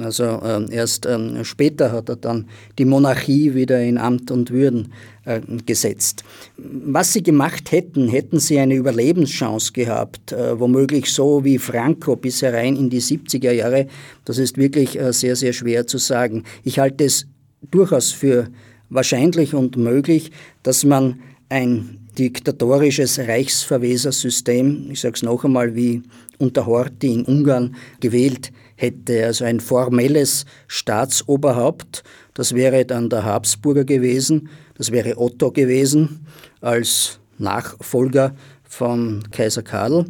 [0.00, 2.48] Also äh, erst äh, später hat er dann
[2.78, 4.92] die Monarchie wieder in Amt und Würden
[5.24, 6.22] äh, gesetzt.
[6.58, 12.42] Was sie gemacht hätten, hätten sie eine Überlebenschance gehabt, äh, womöglich so wie Franco bis
[12.42, 13.86] herein in die 70er Jahre.
[14.26, 16.44] Das ist wirklich äh, sehr, sehr schwer zu sagen.
[16.62, 17.26] Ich halte es
[17.70, 18.48] durchaus für
[18.90, 20.30] wahrscheinlich und möglich,
[20.62, 26.02] dass man ein diktatorisches Reichsverwesersystem, ich sage es noch einmal, wie
[26.38, 29.26] unter Horthy in Ungarn gewählt hätte.
[29.26, 32.02] Also ein formelles Staatsoberhaupt,
[32.34, 36.26] das wäre dann der Habsburger gewesen, das wäre Otto gewesen
[36.60, 40.06] als Nachfolger von Kaiser Karl.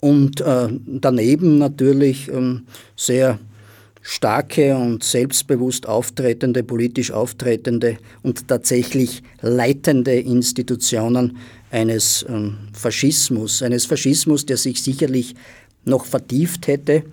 [0.00, 2.66] Und äh, daneben natürlich ähm,
[2.96, 3.38] sehr
[4.00, 11.36] starke und selbstbewusst auftretende, politisch auftretende und tatsächlich leitende Institutionen
[11.70, 15.34] eines ähm, Faschismus, eines Faschismus, der sich sicherlich
[15.84, 17.04] noch vertieft hätte.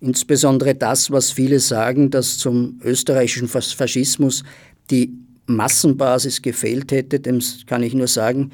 [0.00, 4.42] Insbesondere das, was viele sagen, dass zum österreichischen Faschismus
[4.90, 5.12] die
[5.46, 8.50] Massenbasis gefehlt hätte, dem kann ich nur sagen,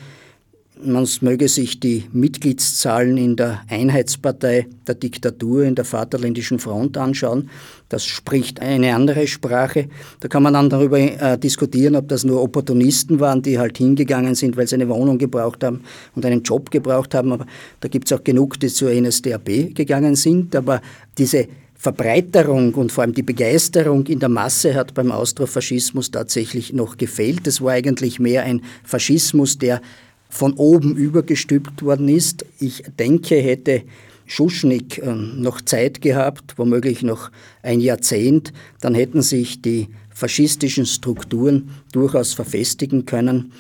[0.85, 7.51] man möge sich die Mitgliedszahlen in der Einheitspartei der Diktatur, in der Vaterländischen Front anschauen.
[7.89, 9.89] Das spricht eine andere Sprache.
[10.21, 14.35] Da kann man dann darüber äh, diskutieren, ob das nur Opportunisten waren, die halt hingegangen
[14.35, 15.83] sind, weil sie eine Wohnung gebraucht haben
[16.15, 17.33] und einen Job gebraucht haben.
[17.33, 17.47] Aber
[17.81, 20.55] da gibt es auch genug, die zur NSDAP gegangen sind.
[20.55, 20.81] Aber
[21.17, 26.97] diese Verbreiterung und vor allem die Begeisterung in der Masse hat beim Austrofaschismus tatsächlich noch
[26.97, 27.47] gefehlt.
[27.47, 29.81] Es war eigentlich mehr ein Faschismus, der
[30.29, 32.45] von oben übergestülpt worden ist.
[32.59, 33.83] Ich denke, hätte
[34.27, 37.31] Schuschnigg ähm, noch Zeit gehabt, womöglich noch
[37.63, 43.53] ein Jahrzehnt, dann hätten sich die faschistischen Strukturen durchaus verfestigen können.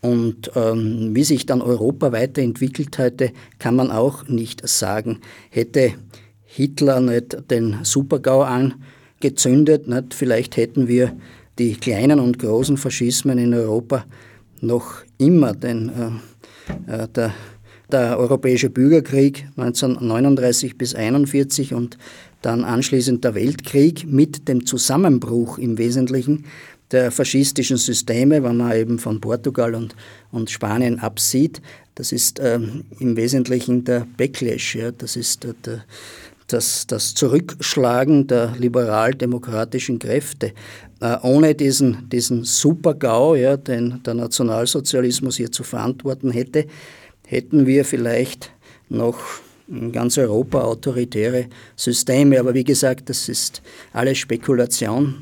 [0.00, 5.20] Und ähm, wie sich dann Europa weiterentwickelt hätte, kann man auch nicht sagen.
[5.50, 5.94] Hätte
[6.44, 10.14] Hitler nicht den Supergau angezündet, nicht?
[10.14, 11.16] vielleicht hätten wir
[11.58, 14.04] die kleinen und großen Faschismen in Europa
[14.60, 16.20] noch immer, denn
[16.88, 17.34] äh, äh, der,
[17.90, 21.98] der Europäische Bürgerkrieg 1939 bis 1941 und
[22.42, 26.44] dann anschließend der Weltkrieg mit dem Zusammenbruch im Wesentlichen
[26.92, 29.96] der faschistischen Systeme, wenn man eben von Portugal und,
[30.30, 31.60] und Spanien absieht,
[31.96, 35.84] das ist ähm, im Wesentlichen der Backlash, ja, das ist der, der
[36.48, 40.52] das, das Zurückschlagen der liberal-demokratischen Kräfte.
[41.00, 46.66] Äh, ohne diesen, diesen Super-GAU, ja, den der Nationalsozialismus hier zu verantworten hätte,
[47.26, 48.50] hätten wir vielleicht
[48.88, 49.18] noch
[49.68, 52.40] in ganz Europa autoritäre Systeme.
[52.40, 55.16] Aber wie gesagt, das ist alles Spekulation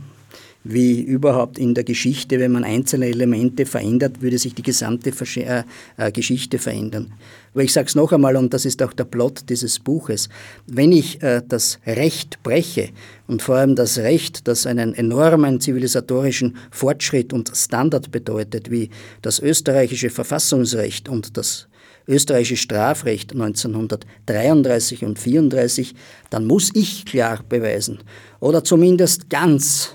[0.65, 5.63] wie überhaupt in der Geschichte, wenn man einzelne Elemente verändert, würde sich die gesamte äh,
[5.99, 7.13] äh, Geschichte verändern.
[7.53, 10.31] Aber ich sage es noch einmal, und das ist auch der Plot dieses Buches,
[10.67, 12.89] wenn ich äh, das Recht breche
[13.27, 18.89] und vor allem das Recht, das einen enormen zivilisatorischen Fortschritt und Standard bedeutet, wie
[19.21, 21.69] das österreichische Verfassungsrecht und das
[22.09, 25.95] österreichische Strafrecht 1933 und 34,
[26.31, 27.99] dann muss ich klar beweisen
[28.41, 29.95] oder zumindest ganz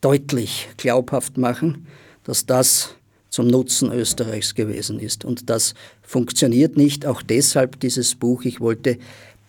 [0.00, 1.86] deutlich glaubhaft machen,
[2.24, 2.94] dass das
[3.30, 5.24] zum Nutzen Österreichs gewesen ist.
[5.24, 7.06] Und das funktioniert nicht.
[7.06, 8.44] Auch deshalb dieses Buch.
[8.44, 8.98] Ich wollte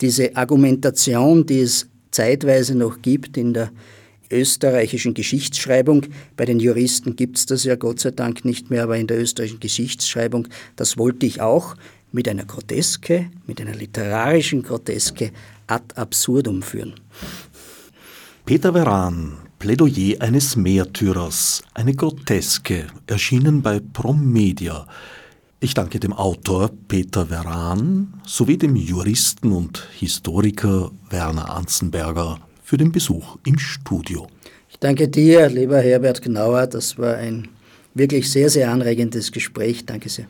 [0.01, 3.71] diese Argumentation, die es zeitweise noch gibt in der
[4.29, 8.97] österreichischen Geschichtsschreibung, bei den Juristen gibt es das ja Gott sei Dank nicht mehr, aber
[8.97, 11.75] in der österreichischen Geschichtsschreibung, das wollte ich auch
[12.11, 15.31] mit einer Groteske, mit einer literarischen Groteske
[15.67, 16.95] ad absurdum führen.
[18.45, 24.86] Peter Veran, Plädoyer eines Märtyrers, eine Groteske, erschienen bei Promedia.
[25.60, 32.91] Ich danke dem Autor Peter Veran sowie dem Juristen und Historiker Werner Anzenberger für den
[32.91, 34.28] Besuch im Studio.
[34.70, 36.68] Ich danke dir, lieber Herbert Gnauer.
[36.68, 37.47] Das war ein
[37.95, 39.88] wirklich sehr, sehr anregendes Gespräch.
[39.88, 40.28] Danke sehr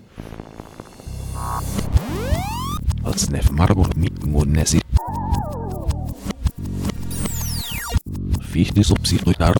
[8.53, 9.57] wie ich die Subsidiarität